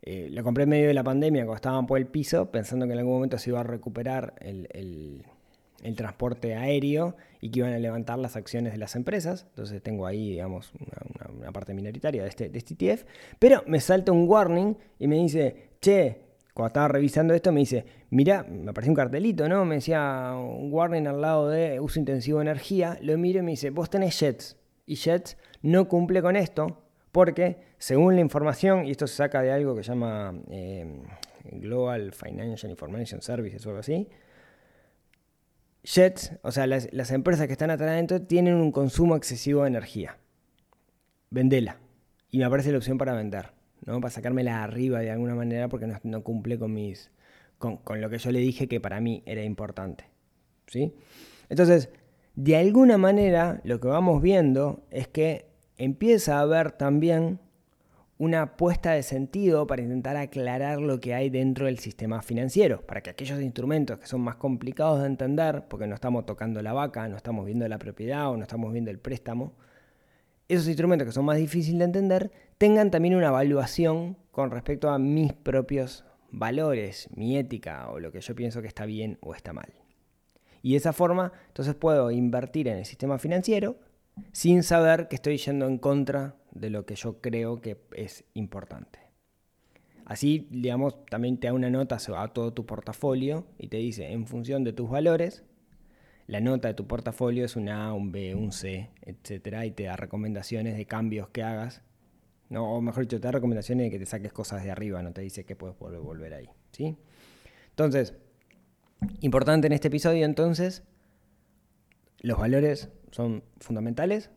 eh, 0.01 0.29
lo 0.31 0.43
compré 0.43 0.63
en 0.63 0.69
medio 0.69 0.87
de 0.87 0.93
la 0.93 1.03
pandemia, 1.03 1.43
cuando 1.43 1.55
estaban 1.55 1.87
por 1.87 1.97
el 1.97 2.07
piso, 2.07 2.51
pensando 2.51 2.85
que 2.85 2.93
en 2.93 2.99
algún 2.99 3.15
momento 3.15 3.37
se 3.37 3.49
iba 3.49 3.59
a 3.59 3.63
recuperar 3.63 4.33
el, 4.39 4.67
el, 4.71 5.23
transporte 5.95 6.55
aéreo 6.55 7.15
y 7.41 7.51
que 7.51 7.59
iban 7.59 7.73
a 7.73 7.77
levantar 7.77 8.17
las 8.17 8.35
acciones 8.35 8.73
de 8.73 8.79
las 8.79 8.95
empresas. 8.95 9.45
Entonces 9.49 9.83
tengo 9.83 10.07
ahí, 10.07 10.31
digamos, 10.31 10.73
una, 11.37 11.51
parte 11.51 11.75
minoritaria 11.75 12.23
de 12.23 12.29
este, 12.29 12.49
de 12.49 12.57
este. 12.57 13.05
Pero 13.37 13.63
me 13.67 13.79
salta 13.79 14.11
un 14.11 14.27
warning 14.27 14.75
y 14.97 15.07
me 15.07 15.17
dice, 15.17 15.69
che, 15.81 16.24
cuando 16.55 16.67
estaba 16.67 16.87
revisando 16.87 17.33
esto 17.33 17.51
me 17.51 17.59
dice, 17.59 17.85
mira, 18.11 18.43
me 18.49 18.71
apareció 18.71 18.89
un 18.89 18.95
cartelito, 18.95 19.49
¿no? 19.49 19.65
Me 19.65 19.75
decía 19.75 20.33
un 20.37 20.71
warning 20.71 21.05
al 21.05 21.19
lado 21.19 21.49
de 21.49 21.81
uso 21.81 21.99
intensivo 21.99 22.39
de 22.39 22.45
energía. 22.45 22.97
Lo 23.01 23.17
miro 23.17 23.39
y 23.39 23.41
me 23.41 23.51
dice, 23.51 23.71
vos 23.71 23.89
tenés 23.89 24.17
jets 24.17 24.57
y 24.85 24.95
Jets 24.95 25.37
no 25.61 25.89
cumple 25.89 26.21
con 26.21 26.37
esto 26.37 26.81
porque, 27.11 27.57
según 27.77 28.15
la 28.15 28.21
información, 28.21 28.85
y 28.85 28.91
esto 28.91 29.05
se 29.05 29.17
saca 29.17 29.41
de 29.41 29.51
algo 29.51 29.75
que 29.75 29.83
se 29.83 29.89
llama 29.89 30.33
eh, 30.49 31.03
Global 31.43 32.13
Financial 32.13 32.69
Information 32.69 33.21
Services 33.21 33.65
o 33.65 33.69
algo 33.69 33.81
así, 33.81 34.07
Jets, 35.83 36.31
o 36.41 36.53
sea, 36.53 36.67
las, 36.67 37.11
empresas 37.11 37.47
que 37.47 37.51
están 37.51 37.69
atrás 37.69 37.89
adentro, 37.89 38.21
tienen 38.21 38.55
un 38.55 38.71
consumo 38.71 39.17
excesivo 39.17 39.63
de 39.63 39.67
energía. 39.67 40.17
Vendela. 41.29 41.79
Y 42.31 42.39
me 42.39 42.45
aparece 42.45 42.71
la 42.71 42.77
opción 42.77 42.97
para 42.97 43.13
vender, 43.13 43.51
¿no? 43.85 44.01
Para 44.01 44.11
sacármela 44.11 44.63
arriba 44.63 44.99
de 44.99 45.11
alguna 45.11 45.35
manera 45.35 45.67
porque 45.69 45.87
no, 46.03 46.23
cumple 46.23 46.59
con 46.59 46.73
mis. 46.73 47.11
Con, 47.57 47.77
con, 47.77 48.01
lo 48.01 48.09
que 48.09 48.17
yo 48.17 48.31
le 48.31 48.39
dije 48.39 48.67
que 48.67 48.81
para 48.81 48.99
mí 48.99 49.23
era 49.25 49.43
importante. 49.43 50.05
¿Sí? 50.67 50.93
Entonces, 51.49 51.89
de 52.35 52.57
alguna 52.57 52.97
manera 52.97 53.61
lo 53.63 53.79
que 53.79 53.87
vamos 53.87 54.21
viendo 54.21 54.83
es 54.91 55.07
que 55.07 55.45
empieza 55.77 56.37
a 56.37 56.41
haber 56.41 56.71
también 56.71 57.39
una 58.17 58.43
apuesta 58.43 58.91
de 58.93 59.03
sentido 59.03 59.67
para 59.67 59.81
intentar 59.81 60.15
aclarar 60.15 60.79
lo 60.79 60.99
que 60.99 61.13
hay 61.13 61.29
dentro 61.29 61.65
del 61.65 61.79
sistema 61.79 62.21
financiero, 62.21 62.81
para 62.81 63.01
que 63.01 63.09
aquellos 63.09 63.41
instrumentos 63.41 63.99
que 63.99 64.07
son 64.07 64.21
más 64.21 64.35
complicados 64.35 65.01
de 65.01 65.07
entender, 65.07 65.65
porque 65.67 65.85
no 65.85 65.95
estamos 65.95 66.25
tocando 66.25 66.61
la 66.61 66.71
vaca, 66.71 67.07
no 67.09 67.17
estamos 67.17 67.45
viendo 67.45 67.67
la 67.67 67.77
propiedad 67.77 68.29
o 68.29 68.37
no 68.37 68.43
estamos 68.43 68.71
viendo 68.71 68.89
el 68.89 68.99
préstamo, 68.99 69.53
esos 70.47 70.67
instrumentos 70.67 71.07
que 71.07 71.11
son 71.11 71.25
más 71.25 71.37
difíciles 71.37 71.79
de 71.79 71.85
entender 71.85 72.31
tengan 72.57 72.91
también 72.91 73.15
una 73.15 73.27
evaluación 73.27 74.17
con 74.31 74.51
respecto 74.51 74.89
a 74.89 74.99
mis 74.99 75.33
propios 75.33 76.05
valores, 76.31 77.09
mi 77.15 77.37
ética 77.37 77.89
o 77.89 77.99
lo 77.99 78.11
que 78.11 78.21
yo 78.21 78.35
pienso 78.35 78.61
que 78.61 78.67
está 78.67 78.85
bien 78.85 79.17
o 79.21 79.33
está 79.33 79.53
mal. 79.53 79.73
Y 80.61 80.71
de 80.71 80.77
esa 80.77 80.93
forma, 80.93 81.31
entonces 81.47 81.75
puedo 81.75 82.11
invertir 82.11 82.67
en 82.67 82.77
el 82.77 82.85
sistema 82.85 83.19
financiero 83.19 83.77
sin 84.31 84.63
saber 84.63 85.07
que 85.07 85.15
estoy 85.15 85.37
yendo 85.37 85.67
en 85.67 85.77
contra 85.77 86.35
de 86.51 86.69
lo 86.69 86.85
que 86.85 86.95
yo 86.95 87.21
creo 87.21 87.61
que 87.61 87.77
es 87.93 88.23
importante. 88.33 88.99
Así, 90.05 90.47
digamos, 90.51 91.03
también 91.05 91.39
te 91.39 91.47
da 91.47 91.53
una 91.53 91.69
nota 91.69 91.97
a 92.15 92.27
todo 92.29 92.53
tu 92.53 92.65
portafolio 92.65 93.45
y 93.57 93.67
te 93.67 93.77
dice, 93.77 94.11
en 94.11 94.27
función 94.27 94.63
de 94.63 94.71
tus 94.71 94.89
valores, 94.89 95.43
la 96.27 96.41
nota 96.41 96.67
de 96.67 96.73
tu 96.73 96.87
portafolio 96.87 97.45
es 97.45 97.55
un 97.55 97.69
A, 97.69 97.93
un 97.93 98.11
B, 98.11 98.35
un 98.35 98.51
C, 98.51 98.89
etc. 99.01 99.63
Y 99.65 99.71
te 99.71 99.83
da 99.83 99.95
recomendaciones 99.95 100.77
de 100.77 100.85
cambios 100.85 101.29
que 101.29 101.43
hagas. 101.43 101.83
¿No? 102.49 102.73
O 102.73 102.81
mejor 102.81 103.03
dicho, 103.03 103.19
te 103.19 103.27
da 103.27 103.31
recomendaciones 103.31 103.85
de 103.85 103.91
que 103.91 103.99
te 103.99 104.05
saques 104.05 104.33
cosas 104.33 104.63
de 104.63 104.71
arriba, 104.71 105.01
no 105.01 105.11
te 105.11 105.21
dice 105.21 105.45
que 105.45 105.55
puedes 105.55 105.77
volver 105.77 106.33
ahí. 106.33 106.49
¿sí? 106.71 106.97
Entonces, 107.69 108.13
Importante 109.21 109.67
en 109.67 109.73
este 109.73 109.89
episodio 109.89 110.25
entonces, 110.25 110.83
los 112.19 112.39
valores 112.39 112.89
son 113.11 113.43
fundamentales, 113.59 114.31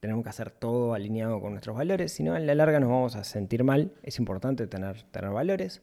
tenemos 0.00 0.22
que 0.22 0.30
hacer 0.30 0.50
todo 0.50 0.94
alineado 0.94 1.40
con 1.40 1.52
nuestros 1.52 1.76
valores, 1.76 2.12
si 2.12 2.22
no, 2.22 2.34
a 2.34 2.38
la 2.38 2.54
larga 2.54 2.80
nos 2.80 2.88
vamos 2.88 3.16
a 3.16 3.24
sentir 3.24 3.64
mal, 3.64 3.92
es 4.02 4.18
importante 4.18 4.66
tener, 4.66 5.02
tener 5.10 5.30
valores. 5.30 5.82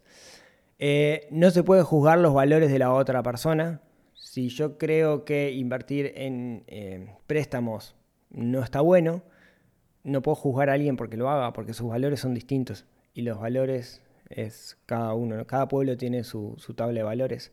Eh, 0.80 1.28
no 1.32 1.52
se 1.52 1.64
puede 1.64 1.84
juzgar 1.84 2.20
los 2.20 2.34
valores 2.34 2.72
de 2.72 2.80
la 2.80 2.94
otra 2.94 3.22
persona. 3.24 3.82
Si 4.14 4.50
yo 4.50 4.78
creo 4.78 5.26
que 5.26 5.52
invertir 5.52 6.14
en 6.16 6.64
eh, 6.68 7.16
préstamos 7.28 7.96
no 8.30 8.64
está 8.64 8.82
bueno, 8.82 9.24
no 10.08 10.22
puedo 10.22 10.36
juzgar 10.36 10.70
a 10.70 10.74
alguien 10.74 10.96
porque 10.96 11.18
lo 11.18 11.30
haga, 11.30 11.54
porque 11.54 11.74
sus 11.74 11.90
valores 11.90 12.22
son 12.22 12.34
distintos. 12.34 12.86
Y 13.14 13.24
los 13.24 13.40
valores 13.40 14.02
es 14.30 14.78
cada 14.86 15.14
uno, 15.14 15.46
cada 15.46 15.68
pueblo 15.68 15.98
tiene 15.98 16.24
su, 16.24 16.56
su 16.58 16.74
tabla 16.74 17.00
de 17.00 17.04
valores. 17.04 17.52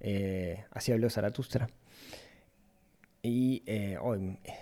Eh, 0.00 0.64
así 0.70 0.92
habló 0.92 1.10
Zaratustra. 1.10 1.68
Y 3.22 3.62
eh, 3.66 3.98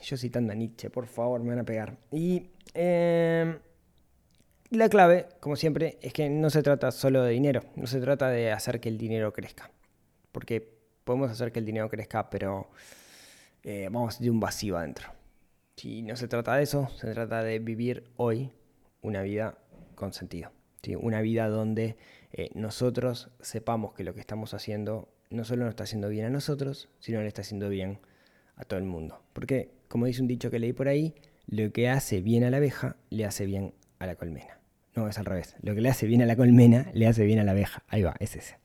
yo 0.02 0.16
citando 0.16 0.52
a 0.52 0.56
Nietzsche, 0.56 0.90
por 0.90 1.06
favor, 1.06 1.42
me 1.42 1.50
van 1.50 1.60
a 1.60 1.64
pegar. 1.64 1.98
Y 2.10 2.50
em, 2.74 3.58
la 4.70 4.88
clave, 4.88 5.28
como 5.40 5.56
siempre, 5.56 5.98
es 6.00 6.12
que 6.12 6.30
no 6.30 6.48
se 6.48 6.62
trata 6.62 6.90
solo 6.90 7.22
de 7.22 7.32
dinero, 7.32 7.62
no 7.76 7.86
se 7.86 8.00
trata 8.00 8.28
de 8.28 8.50
hacer 8.50 8.80
que 8.80 8.88
el 8.88 8.98
dinero 8.98 9.32
crezca. 9.32 9.70
Porque 10.32 10.66
podemos 11.04 11.30
hacer 11.30 11.52
que 11.52 11.58
el 11.58 11.66
dinero 11.66 11.88
crezca, 11.90 12.30
pero 12.30 12.70
eh, 13.62 13.88
vamos 13.90 14.20
de 14.20 14.30
un 14.30 14.40
vacío 14.40 14.76
adentro. 14.78 15.19
Si 15.80 16.02
no 16.02 16.14
se 16.14 16.28
trata 16.28 16.56
de 16.56 16.64
eso, 16.64 16.90
se 16.98 17.10
trata 17.14 17.42
de 17.42 17.58
vivir 17.58 18.04
hoy 18.18 18.50
una 19.00 19.22
vida 19.22 19.56
con 19.94 20.12
sentido. 20.12 20.52
Una 21.00 21.22
vida 21.22 21.48
donde 21.48 21.96
nosotros 22.52 23.30
sepamos 23.40 23.94
que 23.94 24.04
lo 24.04 24.12
que 24.12 24.20
estamos 24.20 24.52
haciendo 24.52 25.08
no 25.30 25.42
solo 25.42 25.64
nos 25.64 25.70
está 25.70 25.84
haciendo 25.84 26.10
bien 26.10 26.26
a 26.26 26.28
nosotros, 26.28 26.90
sino 26.98 27.22
le 27.22 27.28
está 27.28 27.40
haciendo 27.40 27.70
bien 27.70 27.98
a 28.56 28.64
todo 28.64 28.78
el 28.78 28.84
mundo. 28.84 29.22
Porque, 29.32 29.70
como 29.88 30.04
dice 30.04 30.20
un 30.20 30.28
dicho 30.28 30.50
que 30.50 30.58
leí 30.58 30.74
por 30.74 30.86
ahí, 30.86 31.14
lo 31.46 31.72
que 31.72 31.88
hace 31.88 32.20
bien 32.20 32.44
a 32.44 32.50
la 32.50 32.58
abeja 32.58 32.96
le 33.08 33.24
hace 33.24 33.46
bien 33.46 33.72
a 34.00 34.06
la 34.06 34.16
colmena. 34.16 34.60
No, 34.94 35.08
es 35.08 35.16
al 35.16 35.24
revés. 35.24 35.56
Lo 35.62 35.74
que 35.74 35.80
le 35.80 35.88
hace 35.88 36.06
bien 36.06 36.20
a 36.20 36.26
la 36.26 36.36
colmena 36.36 36.90
le 36.92 37.06
hace 37.06 37.24
bien 37.24 37.38
a 37.38 37.44
la 37.44 37.52
abeja. 37.52 37.84
Ahí 37.88 38.02
va, 38.02 38.16
es 38.20 38.36
ese. 38.36 38.58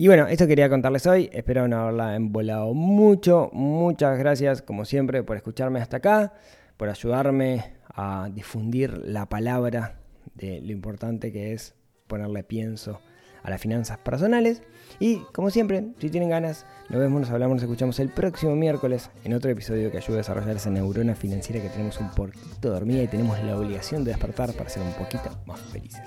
Y 0.00 0.06
bueno, 0.06 0.28
esto 0.28 0.46
quería 0.46 0.68
contarles 0.68 1.08
hoy. 1.08 1.28
Espero 1.32 1.66
no 1.66 1.80
haberla 1.80 2.14
embolado 2.14 2.72
mucho. 2.72 3.50
Muchas 3.52 4.16
gracias, 4.16 4.62
como 4.62 4.84
siempre, 4.84 5.24
por 5.24 5.36
escucharme 5.36 5.80
hasta 5.80 5.96
acá, 5.96 6.34
por 6.76 6.88
ayudarme 6.88 7.72
a 7.88 8.30
difundir 8.32 8.96
la 8.96 9.28
palabra 9.28 9.98
de 10.36 10.60
lo 10.60 10.70
importante 10.70 11.32
que 11.32 11.52
es 11.52 11.74
ponerle 12.06 12.44
pienso 12.44 13.00
a 13.48 13.50
las 13.50 13.60
finanzas 13.60 13.98
personales. 13.98 14.62
Y 15.00 15.18
como 15.32 15.50
siempre, 15.50 15.88
si 15.98 16.10
tienen 16.10 16.28
ganas, 16.28 16.66
nos 16.88 17.00
vemos, 17.00 17.20
nos 17.20 17.30
hablamos, 17.30 17.56
nos 17.56 17.62
escuchamos 17.64 17.98
el 18.00 18.08
próximo 18.08 18.54
miércoles 18.56 19.10
en 19.24 19.34
otro 19.34 19.50
episodio 19.50 19.90
que 19.90 19.98
ayude 19.98 20.14
a 20.14 20.18
desarrollar 20.18 20.56
esa 20.56 20.70
neurona 20.70 21.14
financiera 21.14 21.62
que 21.62 21.68
tenemos 21.68 21.98
un 21.98 22.10
poquito 22.10 22.70
dormida 22.70 23.02
y 23.02 23.08
tenemos 23.08 23.38
la 23.42 23.56
obligación 23.56 24.04
de 24.04 24.12
despertar 24.12 24.52
para 24.54 24.70
ser 24.70 24.82
un 24.82 24.92
poquito 24.92 25.30
más 25.46 25.60
felices. 25.60 26.02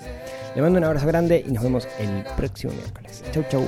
Le 0.55 0.61
mando 0.61 0.79
un 0.79 0.85
abrazo 0.85 1.07
grande 1.07 1.43
y 1.45 1.51
nos 1.51 1.63
vemos 1.63 1.87
el 1.99 2.23
próximo 2.35 2.73
miércoles. 2.73 3.23
Chau, 3.31 3.43
chau. 3.49 3.63